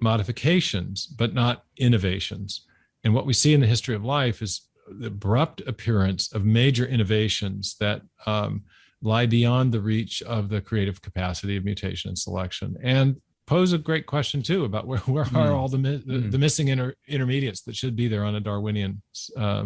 modifications, 0.00 1.06
but 1.06 1.34
not 1.34 1.64
innovations. 1.76 2.66
And 3.04 3.14
what 3.14 3.26
we 3.26 3.32
see 3.32 3.54
in 3.54 3.60
the 3.60 3.66
history 3.66 3.94
of 3.94 4.04
life 4.04 4.42
is 4.42 4.62
the 4.88 5.08
abrupt 5.08 5.60
appearance 5.66 6.32
of 6.32 6.44
major 6.44 6.86
innovations 6.86 7.76
that 7.78 8.02
um, 8.26 8.62
lie 9.02 9.26
beyond 9.26 9.72
the 9.72 9.80
reach 9.80 10.22
of 10.22 10.48
the 10.48 10.60
creative 10.60 11.00
capacity 11.02 11.56
of 11.56 11.64
mutation 11.64 12.08
and 12.08 12.18
selection. 12.18 12.76
And 12.82 13.20
pose 13.48 13.72
a 13.72 13.78
great 13.78 14.04
question 14.04 14.42
too 14.42 14.64
about 14.64 14.86
where, 14.86 14.98
where 15.00 15.24
mm. 15.24 15.36
are 15.38 15.52
all 15.52 15.68
the, 15.68 15.78
the, 15.78 15.98
mm. 15.98 16.30
the 16.30 16.38
missing 16.38 16.68
inter, 16.68 16.94
intermediates 17.08 17.62
that 17.62 17.74
should 17.74 17.96
be 17.96 18.06
there 18.06 18.22
on 18.22 18.34
a 18.34 18.40
Darwinian 18.40 19.02
uh, 19.36 19.64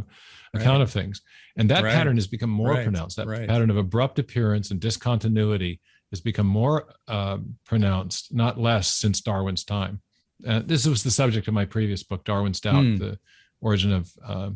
account 0.55 0.79
right. 0.79 0.81
of 0.83 0.91
things. 0.91 1.21
And 1.57 1.69
that 1.71 1.83
right. 1.83 1.93
pattern 1.93 2.17
has 2.17 2.29
become 2.29 2.51
more 2.51 2.71
right. 2.71 2.85
pronounced. 2.85 3.17
That 3.17 3.27
pattern 3.27 3.71
of 3.71 3.77
abrupt 3.77 4.19
appearance 4.21 4.71
and 4.71 4.79
discontinuity 4.81 5.81
has 6.11 6.21
become 6.21 6.47
more 6.47 6.95
uh, 7.09 7.39
pronounced, 7.65 8.33
not 8.33 8.59
less, 8.59 8.89
since 8.89 9.21
Darwin's 9.21 9.65
time. 9.65 10.01
Uh, 10.47 10.63
this 10.65 10.87
was 10.87 11.03
the 11.03 11.11
subject 11.11 11.49
of 11.49 11.55
my 11.55 11.65
previous 11.65 12.03
book, 12.03 12.25
Darwin's 12.25 12.61
Doubt: 12.61 12.85
mm. 12.85 12.99
The 12.99 13.19
Origin 13.61 13.93
of 13.93 14.11
uh, 14.25 14.51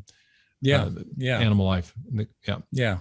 yeah, 0.61 0.85
uh, 0.85 0.91
yeah, 1.17 1.39
animal 1.39 1.67
life. 1.67 1.95
Yeah, 2.47 2.59
yeah. 2.73 2.99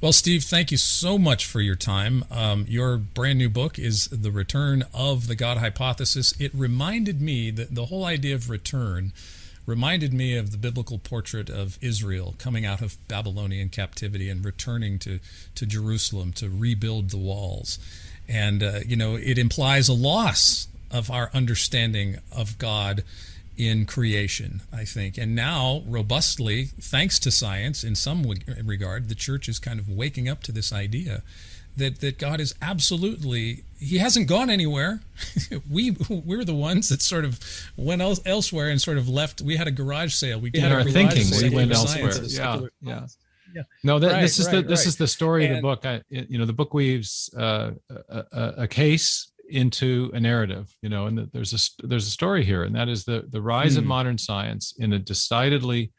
Well, 0.00 0.14
Steve, 0.14 0.44
thank 0.44 0.70
you 0.70 0.78
so 0.78 1.18
much 1.18 1.44
for 1.44 1.60
your 1.60 1.74
time. 1.74 2.24
Um, 2.30 2.64
your 2.66 2.96
brand 2.96 3.38
new 3.38 3.50
book 3.50 3.78
is 3.78 4.06
The 4.06 4.30
Return 4.30 4.82
of 4.94 5.26
the 5.26 5.34
God 5.34 5.58
Hypothesis. 5.58 6.32
It 6.40 6.54
reminded 6.54 7.20
me 7.20 7.50
that 7.50 7.74
the 7.74 7.84
whole 7.84 8.06
idea 8.06 8.34
of 8.34 8.48
return 8.48 9.12
reminded 9.66 10.14
me 10.14 10.38
of 10.38 10.52
the 10.52 10.56
biblical 10.56 10.96
portrait 10.96 11.50
of 11.50 11.76
Israel 11.82 12.34
coming 12.38 12.64
out 12.64 12.80
of 12.80 12.96
Babylonian 13.08 13.68
captivity 13.68 14.30
and 14.30 14.42
returning 14.42 14.98
to, 15.00 15.20
to 15.54 15.66
Jerusalem 15.66 16.32
to 16.32 16.48
rebuild 16.48 17.10
the 17.10 17.18
walls. 17.18 17.78
And, 18.26 18.62
uh, 18.62 18.80
you 18.86 18.96
know, 18.96 19.16
it 19.16 19.36
implies 19.36 19.90
a 19.90 19.92
loss 19.92 20.66
of 20.90 21.10
our 21.10 21.30
understanding 21.34 22.16
of 22.34 22.56
God 22.56 23.04
in 23.60 23.84
creation, 23.84 24.62
I 24.72 24.84
think. 24.84 25.18
And 25.18 25.34
now, 25.34 25.82
robustly, 25.86 26.66
thanks 26.80 27.18
to 27.20 27.30
science, 27.30 27.84
in 27.84 27.94
some 27.94 28.24
regard, 28.64 29.08
the 29.08 29.14
church 29.14 29.48
is 29.48 29.58
kind 29.58 29.78
of 29.78 29.88
waking 29.88 30.28
up 30.28 30.42
to 30.44 30.52
this 30.52 30.72
idea 30.72 31.22
that, 31.76 32.00
that 32.00 32.18
God 32.18 32.40
is 32.40 32.54
absolutely, 32.62 33.64
he 33.78 33.98
hasn't 33.98 34.28
gone 34.28 34.48
anywhere. 34.48 35.00
we, 35.70 35.96
we're 36.08 36.44
the 36.44 36.54
ones 36.54 36.88
that 36.88 37.02
sort 37.02 37.26
of 37.26 37.38
went 37.76 38.00
else, 38.00 38.20
elsewhere 38.24 38.70
and 38.70 38.80
sort 38.80 38.96
of 38.96 39.08
left. 39.08 39.42
We 39.42 39.56
had 39.56 39.68
a 39.68 39.72
garage 39.72 40.14
sale. 40.14 40.40
We 40.40 40.50
in 40.54 40.62
had 40.62 40.72
our 40.72 40.84
thinking, 40.84 41.26
we 41.42 41.54
went 41.54 41.72
elsewhere. 41.72 42.12
Yeah, 42.24 42.60
yeah. 42.80 43.06
Yeah. 43.52 43.62
No, 43.82 43.98
that, 43.98 44.12
right, 44.12 44.20
this 44.20 44.38
is 44.38 44.46
right, 44.46 44.56
the 44.56 44.62
this 44.62 44.80
right. 44.80 44.86
is 44.86 44.96
the 44.96 45.08
story 45.08 45.44
and, 45.44 45.54
of 45.54 45.58
the 45.58 45.62
book. 45.62 45.84
I, 45.84 46.02
you 46.08 46.38
know, 46.38 46.46
the 46.46 46.52
book 46.52 46.72
weaves 46.72 47.34
uh, 47.36 47.72
a, 48.08 48.24
a, 48.30 48.54
a, 48.58 48.68
case 48.68 49.32
into 49.50 50.10
a 50.14 50.20
narrative 50.20 50.74
you 50.82 50.88
know 50.88 51.06
and 51.06 51.18
the, 51.18 51.30
there's 51.32 51.52
a 51.52 51.86
there's 51.86 52.06
a 52.06 52.10
story 52.10 52.44
here 52.44 52.64
and 52.64 52.74
that 52.74 52.88
is 52.88 53.04
the 53.04 53.24
the 53.30 53.40
rise 53.40 53.74
mm. 53.74 53.78
of 53.78 53.84
hmm. 53.84 53.88
modern 53.88 54.18
science 54.18 54.74
in 54.78 54.92
a 54.92 54.98
decidedly 54.98 55.92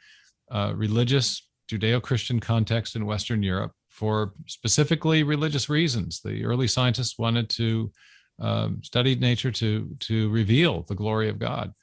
uh, 0.52 0.74
religious 0.76 1.48
judeo-christian 1.70 2.40
context 2.40 2.96
in 2.96 3.06
western 3.06 3.44
europe 3.44 3.72
for 3.90 4.34
specifically 4.48 5.24
religious 5.24 5.70
reasons 5.70 6.22
the 6.24 6.44
early 6.46 6.68
scientists 6.68 7.18
wanted 7.20 7.50
to 7.50 7.92
um, 8.40 8.82
study 8.84 9.16
nature 9.16 9.52
to 9.52 9.90
to 10.00 10.30
reveal 10.30 10.84
the 10.84 10.96
glory 10.96 11.30
of 11.30 11.40
god 11.40 11.74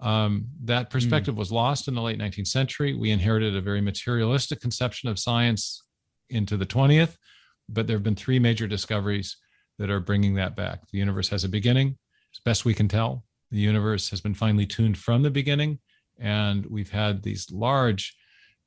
um, 0.00 0.46
that 0.62 0.86
hmm. 0.86 0.90
perspective 0.90 1.34
mm. 1.34 1.38
was 1.38 1.50
lost 1.50 1.88
in 1.88 1.94
the 1.94 2.02
late 2.02 2.18
19th 2.18 2.48
century 2.48 2.94
we 2.94 3.10
inherited 3.10 3.56
a 3.56 3.60
very 3.60 3.80
materialistic 3.80 4.60
conception 4.60 5.08
of 5.08 5.18
science 5.18 5.82
into 6.30 6.56
the 6.56 6.66
20th 6.66 7.16
but 7.68 7.86
there 7.86 7.96
have 7.96 8.02
been 8.02 8.16
three 8.16 8.38
major 8.38 8.66
discoveries 8.66 9.36
that 9.78 9.90
are 9.90 10.00
bringing 10.00 10.34
that 10.34 10.56
back. 10.56 10.88
The 10.90 10.98
universe 10.98 11.28
has 11.28 11.44
a 11.44 11.48
beginning, 11.48 11.96
as 12.34 12.40
best 12.44 12.64
we 12.64 12.74
can 12.74 12.88
tell. 12.88 13.24
The 13.50 13.58
universe 13.58 14.10
has 14.10 14.20
been 14.20 14.34
finely 14.34 14.66
tuned 14.66 14.98
from 14.98 15.22
the 15.22 15.30
beginning, 15.30 15.78
and 16.18 16.66
we've 16.66 16.90
had 16.90 17.22
these 17.22 17.50
large 17.50 18.16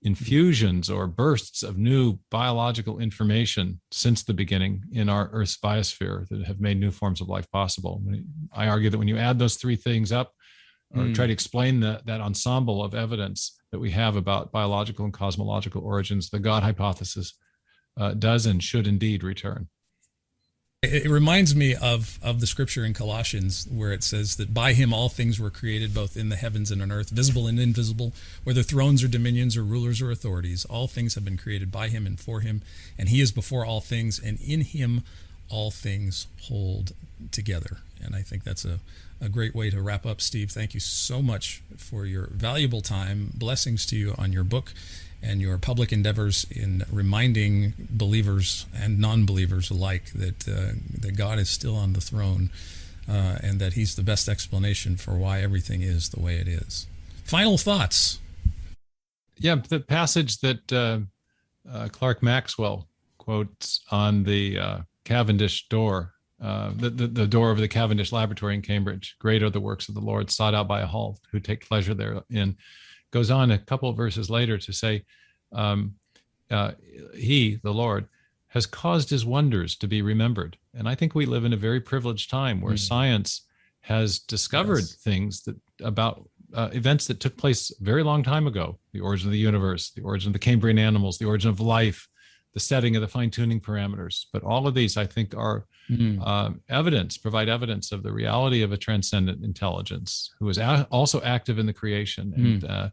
infusions 0.03 0.89
or 0.89 1.05
bursts 1.05 1.61
of 1.61 1.77
new 1.77 2.17
biological 2.31 2.97
information 2.97 3.79
since 3.91 4.23
the 4.23 4.33
beginning 4.33 4.83
in 4.91 5.09
our 5.09 5.29
Earth's 5.31 5.57
biosphere 5.57 6.27
that 6.29 6.47
have 6.47 6.59
made 6.59 6.79
new 6.79 6.89
forms 6.89 7.21
of 7.21 7.29
life 7.29 7.49
possible. 7.51 8.01
I 8.51 8.67
argue 8.67 8.89
that 8.89 8.97
when 8.97 9.07
you 9.07 9.17
add 9.17 9.37
those 9.37 9.57
three 9.57 9.75
things 9.75 10.11
up, 10.11 10.33
or 10.95 11.03
mm. 11.03 11.15
try 11.15 11.27
to 11.27 11.33
explain 11.33 11.79
the, 11.79 12.01
that 12.05 12.19
ensemble 12.19 12.83
of 12.83 12.93
evidence 12.93 13.57
that 13.71 13.79
we 13.79 13.91
have 13.91 14.15
about 14.15 14.51
biological 14.51 15.05
and 15.05 15.13
cosmological 15.13 15.83
origins, 15.83 16.29
the 16.29 16.39
God 16.39 16.63
hypothesis 16.63 17.33
uh, 17.97 18.13
does 18.13 18.45
and 18.45 18.61
should 18.61 18.87
indeed 18.87 19.23
return. 19.23 19.69
It 20.83 21.11
reminds 21.11 21.55
me 21.55 21.75
of, 21.75 22.17
of 22.23 22.39
the 22.39 22.47
scripture 22.47 22.83
in 22.83 22.95
Colossians 22.95 23.67
where 23.69 23.91
it 23.91 24.03
says 24.03 24.37
that 24.37 24.51
by 24.51 24.73
him 24.73 24.91
all 24.91 25.09
things 25.09 25.39
were 25.39 25.51
created, 25.51 25.93
both 25.93 26.17
in 26.17 26.29
the 26.29 26.35
heavens 26.35 26.71
and 26.71 26.81
on 26.81 26.91
earth, 26.91 27.11
visible 27.11 27.45
and 27.45 27.59
invisible, 27.59 28.13
whether 28.43 28.63
thrones 28.63 29.03
or 29.03 29.07
dominions 29.07 29.55
or 29.55 29.61
rulers 29.63 30.01
or 30.01 30.09
authorities. 30.09 30.65
All 30.65 30.87
things 30.87 31.13
have 31.13 31.23
been 31.23 31.37
created 31.37 31.71
by 31.71 31.89
him 31.89 32.07
and 32.07 32.19
for 32.19 32.39
him, 32.39 32.63
and 32.97 33.09
he 33.09 33.21
is 33.21 33.31
before 33.31 33.63
all 33.63 33.79
things, 33.79 34.17
and 34.17 34.41
in 34.41 34.61
him 34.61 35.03
all 35.49 35.69
things 35.69 36.25
hold 36.45 36.93
together. 37.31 37.77
And 38.03 38.15
I 38.15 38.23
think 38.23 38.43
that's 38.43 38.65
a, 38.65 38.79
a 39.21 39.29
great 39.29 39.53
way 39.53 39.69
to 39.69 39.83
wrap 39.83 40.03
up, 40.03 40.19
Steve. 40.19 40.49
Thank 40.49 40.73
you 40.73 40.79
so 40.79 41.21
much 41.21 41.61
for 41.77 42.07
your 42.07 42.25
valuable 42.31 42.81
time. 42.81 43.29
Blessings 43.35 43.85
to 43.85 43.95
you 43.95 44.15
on 44.17 44.33
your 44.33 44.43
book 44.43 44.73
and 45.23 45.41
your 45.41 45.57
public 45.57 45.91
endeavors 45.91 46.45
in 46.49 46.83
reminding 46.91 47.73
believers 47.89 48.65
and 48.75 48.99
non-believers 48.99 49.69
alike 49.69 50.11
that 50.13 50.47
uh, 50.47 50.73
that 50.99 51.15
God 51.15 51.39
is 51.39 51.49
still 51.49 51.75
on 51.75 51.93
the 51.93 52.01
throne 52.01 52.49
uh, 53.07 53.37
and 53.41 53.59
that 53.59 53.73
He's 53.73 53.95
the 53.95 54.03
best 54.03 54.27
explanation 54.27 54.95
for 54.95 55.15
why 55.15 55.41
everything 55.41 55.81
is 55.81 56.09
the 56.09 56.19
way 56.19 56.35
it 56.35 56.47
is. 56.47 56.87
Final 57.23 57.57
thoughts. 57.57 58.19
Yeah, 59.37 59.55
the 59.55 59.79
passage 59.79 60.39
that 60.39 60.73
uh, 60.73 60.99
uh 61.69 61.87
Clerk 61.89 62.21
Maxwell 62.23 62.87
quotes 63.17 63.81
on 63.91 64.23
the 64.23 64.59
uh, 64.59 64.77
Cavendish 65.05 65.67
door. 65.69 66.13
Uh, 66.41 66.71
the, 66.75 66.89
the, 66.89 67.05
the 67.05 67.27
door 67.27 67.51
of 67.51 67.59
the 67.59 67.67
Cavendish 67.67 68.11
Laboratory 68.11 68.55
in 68.55 68.63
Cambridge. 68.63 69.15
Great 69.19 69.43
are 69.43 69.51
the 69.51 69.59
works 69.59 69.89
of 69.89 69.93
the 69.93 70.01
Lord, 70.01 70.31
sought 70.31 70.55
out 70.55 70.67
by 70.67 70.81
all 70.81 71.19
who 71.31 71.39
take 71.39 71.67
pleasure 71.67 71.93
therein 71.93 72.57
goes 73.11 73.31
on 73.31 73.51
a 73.51 73.57
couple 73.57 73.89
of 73.89 73.97
verses 73.97 74.29
later 74.29 74.57
to 74.57 74.73
say, 74.73 75.03
um, 75.51 75.95
uh, 76.49 76.71
He, 77.15 77.59
the 77.63 77.73
Lord, 77.73 78.07
has 78.49 78.65
caused 78.65 79.09
his 79.09 79.25
wonders 79.25 79.75
to 79.77 79.87
be 79.87 80.01
remembered. 80.01 80.57
And 80.73 80.87
I 80.87 80.95
think 80.95 81.15
we 81.15 81.25
live 81.25 81.45
in 81.45 81.53
a 81.53 81.57
very 81.57 81.79
privileged 81.79 82.29
time 82.29 82.59
where 82.59 82.73
mm. 82.73 82.79
science 82.79 83.47
has 83.81 84.19
discovered 84.19 84.79
yes. 84.79 84.95
things 84.95 85.43
that 85.43 85.55
about 85.81 86.29
uh, 86.53 86.69
events 86.73 87.07
that 87.07 87.21
took 87.21 87.37
place 87.37 87.71
a 87.71 87.83
very 87.83 88.03
long 88.03 88.23
time 88.23 88.45
ago 88.47 88.77
the 88.91 88.99
origin 88.99 89.27
of 89.27 89.31
the 89.31 89.37
universe, 89.37 89.91
the 89.91 90.01
origin 90.01 90.29
of 90.29 90.33
the 90.33 90.39
Cambrian 90.39 90.77
animals, 90.77 91.17
the 91.17 91.25
origin 91.25 91.49
of 91.49 91.61
life, 91.61 92.09
the 92.53 92.59
setting 92.59 92.95
of 92.95 93.01
the 93.01 93.07
fine 93.07 93.29
tuning 93.29 93.61
parameters. 93.61 94.25
But 94.33 94.43
all 94.43 94.67
of 94.67 94.73
these, 94.73 94.97
I 94.97 95.05
think, 95.05 95.35
are 95.35 95.65
mm. 95.89 96.21
uh, 96.25 96.51
evidence, 96.69 97.17
provide 97.17 97.49
evidence 97.49 97.91
of 97.91 98.03
the 98.03 98.11
reality 98.11 98.61
of 98.61 98.71
a 98.71 98.77
transcendent 98.77 99.43
intelligence 99.43 100.33
who 100.39 100.49
is 100.49 100.57
a- 100.57 100.87
also 100.91 101.21
active 101.21 101.59
in 101.59 101.65
the 101.65 101.73
creation. 101.73 102.33
Mm. 102.37 102.43
And, 102.43 102.63
uh, 102.65 102.89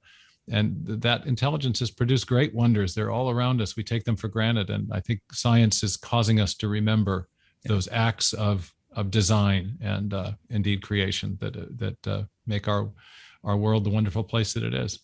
and 0.51 0.87
that 1.03 1.27
intelligence 1.27 1.81
has 1.81 1.91
produced 1.91 2.27
great 2.27 2.55
wonders. 2.55 2.95
They're 2.95 3.11
all 3.11 3.31
around 3.31 3.61
us. 3.61 3.77
We 3.77 3.85
take 3.85 4.05
them 4.05 4.17
for 4.17 4.29
granted. 4.29 4.71
And 4.71 4.89
I 4.93 5.01
think 5.01 5.21
science 5.33 5.83
is 5.83 5.97
causing 5.97 6.41
us 6.41 6.55
to 6.55 6.69
remember 6.69 7.29
yeah. 7.65 7.69
those 7.73 7.89
acts 7.91 8.33
of, 8.33 8.73
of 8.93 9.11
design 9.11 9.77
and 9.81 10.15
uh, 10.15 10.33
indeed 10.51 10.83
creation 10.83 11.37
that, 11.41 11.57
uh, 11.57 11.67
that 11.77 12.07
uh, 12.07 12.23
make 12.47 12.69
our, 12.69 12.91
our 13.45 13.57
world 13.57 13.85
the 13.85 13.91
wonderful 13.91 14.25
place 14.25 14.53
that 14.55 14.63
it 14.63 14.75
is. 14.75 15.01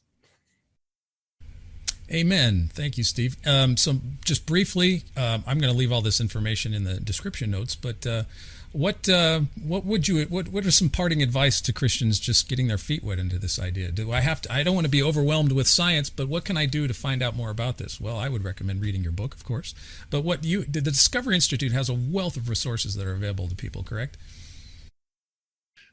Amen. 2.15 2.71
Thank 2.73 2.97
you, 2.97 3.03
Steve. 3.03 3.37
Um, 3.45 3.77
so, 3.77 3.95
just 4.25 4.47
briefly, 4.47 5.03
uh, 5.17 5.39
I'm 5.47 5.59
going 5.59 5.73
to 5.73 5.77
leave 5.77 5.91
all 5.91 6.01
this 6.01 6.21
information 6.21 6.73
in 6.73 6.85
the 6.85 7.01
description 7.01 7.51
notes. 7.51 7.75
But 7.75 8.07
uh, 8.07 8.23
what 8.71 9.09
uh, 9.09 9.41
what 9.61 9.85
would 9.85 10.07
you 10.07 10.25
what 10.27 10.49
what 10.49 10.65
are 10.65 10.71
some 10.71 10.91
parting 10.91 11.23
advice 11.23 11.61
to 11.61 11.73
Christians 11.73 12.21
just 12.21 12.49
getting 12.49 12.69
their 12.69 12.79
feet 12.79 13.03
wet 13.03 13.19
into 13.19 13.39
this 13.39 13.59
idea? 13.59 13.91
Do 13.91 14.13
I 14.13 14.21
have 14.21 14.43
to? 14.43 14.53
I 14.53 14.63
don't 14.63 14.77
want 14.77 14.85
to 14.85 14.91
be 14.91 15.03
overwhelmed 15.03 15.51
with 15.51 15.67
science, 15.67 16.09
but 16.09 16.29
what 16.29 16.45
can 16.45 16.57
I 16.57 16.67
do 16.67 16.87
to 16.87 16.95
find 16.95 17.21
out 17.21 17.35
more 17.35 17.51
about 17.51 17.79
this? 17.79 18.01
Well, 18.01 18.17
I 18.17 18.29
would 18.29 18.45
recommend 18.45 18.81
reading 18.81 19.03
your 19.03 19.13
book, 19.13 19.35
of 19.35 19.45
course. 19.45 19.75
But 20.11 20.23
what 20.23 20.45
you 20.45 20.65
the 20.65 20.81
Discovery 20.81 21.35
Institute 21.35 21.73
has 21.73 21.89
a 21.89 21.95
wealth 21.95 22.37
of 22.37 22.49
resources 22.49 22.95
that 22.95 23.07
are 23.07 23.15
available 23.15 23.49
to 23.49 23.57
people. 23.57 23.83
Correct? 23.83 24.17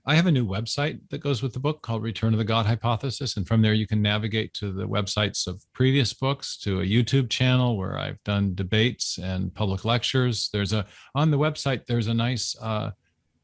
I 0.04 0.16
have 0.16 0.26
a 0.26 0.32
new 0.32 0.46
website 0.46 1.00
that 1.12 1.20
goes 1.22 1.44
with 1.44 1.54
the 1.54 1.60
book 1.60 1.84
called 1.84 2.02
Return 2.02 2.34
of 2.34 2.40
the 2.40 2.44
God 2.44 2.66
Hypothesis. 2.66 3.38
And 3.38 3.48
from 3.48 3.62
there, 3.62 3.74
you 3.74 3.86
can 3.86 4.02
navigate 4.02 4.52
to 4.56 4.72
the 4.72 4.88
websites 4.88 5.46
of 5.46 5.64
previous 5.74 6.12
books, 6.12 6.58
to 6.60 6.82
a 6.82 6.86
YouTube 6.86 7.30
channel 7.30 7.78
where 7.78 8.00
I've 8.00 8.24
done 8.24 8.56
debates 8.56 9.20
and 9.20 9.54
public 9.54 9.86
lectures. 9.86 10.50
There's 10.52 10.74
a, 10.74 10.88
on 11.14 11.30
the 11.30 11.38
website, 11.38 11.86
there's 11.86 12.08
a 12.08 12.16
nice 12.16 12.56
uh, 12.60 12.92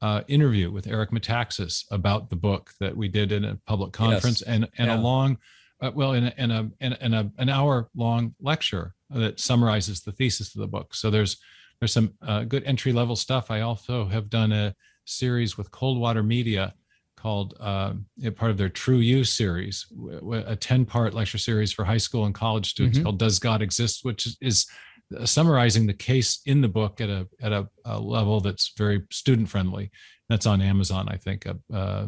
uh, 0.02 0.22
interview 0.28 0.72
with 0.72 0.88
Eric 0.88 1.12
Metaxas 1.12 1.86
about 1.92 2.32
the 2.32 2.36
book 2.36 2.72
that 2.80 2.98
we 2.98 3.08
did 3.08 3.32
in 3.32 3.46
a 3.46 3.60
public 3.68 3.94
conference 3.94 4.42
yes. 4.42 4.50
and, 4.56 4.68
and 4.80 4.88
yeah. 4.88 4.98
a 4.98 5.00
long, 5.00 5.38
uh, 5.82 5.92
well, 5.94 6.14
in 6.14 6.26
a, 6.26 6.34
in 6.40 6.50
a, 6.50 6.72
in 6.82 7.14
a, 7.14 7.32
an 7.38 7.50
hour 7.50 7.88
long 7.96 8.34
lecture 8.42 8.96
that 9.12 9.40
summarizes 9.40 10.02
the 10.02 10.12
thesis 10.12 10.56
of 10.56 10.62
the 10.62 10.68
book. 10.68 10.96
So 10.96 11.12
there's, 11.12 11.38
there's 11.80 11.94
some 11.94 12.14
uh, 12.24 12.46
good 12.46 12.64
entry 12.64 12.94
level 12.94 13.16
stuff. 13.16 13.52
I 13.52 13.62
also 13.62 14.06
have 14.06 14.32
done 14.32 14.52
a, 14.52 14.74
series 15.08 15.58
with 15.58 15.72
Coldwater 15.72 16.24
Media 16.24 16.74
called 17.18 17.56
uh, 17.60 17.94
part 18.36 18.52
of 18.52 18.58
their 18.58 18.70
True 18.70 19.00
You 19.00 19.24
series, 19.24 19.88
a 20.32 20.56
10 20.56 20.86
part 20.86 21.14
lecture 21.14 21.38
series 21.38 21.74
for 21.74 21.84
high 21.84 21.98
school 21.98 22.26
and 22.26 22.34
college 22.34 22.70
students 22.70 22.98
mm-hmm. 22.98 23.06
called 23.06 23.20
Does 23.20 23.40
God 23.40 23.62
Exist? 23.62 24.02
which 24.04 24.28
is 24.42 24.68
uh, 25.16 25.26
summarizing 25.26 25.88
the 25.88 25.94
case 25.94 26.42
in 26.46 26.62
the 26.62 26.68
book 26.68 27.02
at 27.02 27.10
a 27.10 27.28
at 27.42 27.54
a, 27.54 27.68
a 27.86 28.00
level 28.00 28.40
that's 28.42 28.74
very 28.78 29.04
student 29.12 29.50
friendly. 29.50 29.90
That's 30.30 30.46
on 30.46 30.62
Amazon, 30.62 31.08
I 31.10 31.16
think. 31.16 31.48
Uh, 31.48 31.54
uh, 31.74 32.08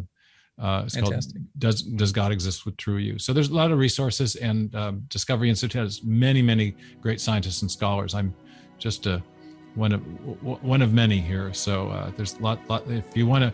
uh 0.62 0.84
it's 0.86 0.96
Fantastic. 0.96 1.36
called 1.36 1.48
"Does 1.58 1.82
Does 1.82 2.12
God 2.12 2.32
Exist 2.32 2.66
with 2.66 2.76
True 2.76 2.98
You?" 2.98 3.18
So 3.18 3.32
there's 3.32 3.50
a 3.50 3.56
lot 3.56 3.72
of 3.72 3.80
resources, 3.80 4.36
and 4.36 4.76
um, 4.76 5.04
Discovery 5.08 5.50
Institute 5.50 5.82
has 5.82 6.04
many, 6.04 6.42
many 6.42 6.76
great 7.02 7.22
scientists 7.22 7.62
and 7.62 7.72
scholars. 7.72 8.14
I'm 8.14 8.36
just 8.78 9.06
a 9.06 9.24
one 9.80 9.94
of 9.94 10.02
one 10.64 10.82
of 10.82 10.94
many 10.94 11.20
here. 11.20 11.54
So 11.54 11.90
uh, 11.90 12.12
there's 12.16 12.36
a 12.36 12.42
lot, 12.42 12.60
lot. 12.70 12.84
If 12.90 13.16
you 13.16 13.26
want 13.26 13.44
to 13.44 13.54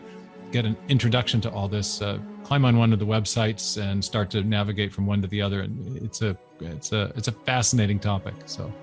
get 0.51 0.65
an 0.65 0.75
introduction 0.89 1.39
to 1.41 1.51
all 1.51 1.67
this, 1.67 2.01
uh, 2.01 2.17
climb 2.43 2.65
on 2.65 2.77
one 2.77 2.91
of 2.91 2.99
the 2.99 3.05
websites 3.05 3.81
and 3.81 4.03
start 4.03 4.29
to 4.31 4.43
navigate 4.43 4.91
from 4.91 5.05
one 5.05 5.21
to 5.21 5.27
the 5.27 5.41
other. 5.41 5.61
And 5.61 5.97
it's 5.97 6.21
a 6.21 6.35
it's 6.59 6.91
a 6.91 7.13
it's 7.15 7.27
a 7.27 7.31
fascinating 7.31 7.99
topic. 7.99 8.33
So 8.45 8.73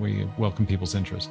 we 0.00 0.26
welcome 0.38 0.66
people's 0.66 0.94
interest. 0.94 1.30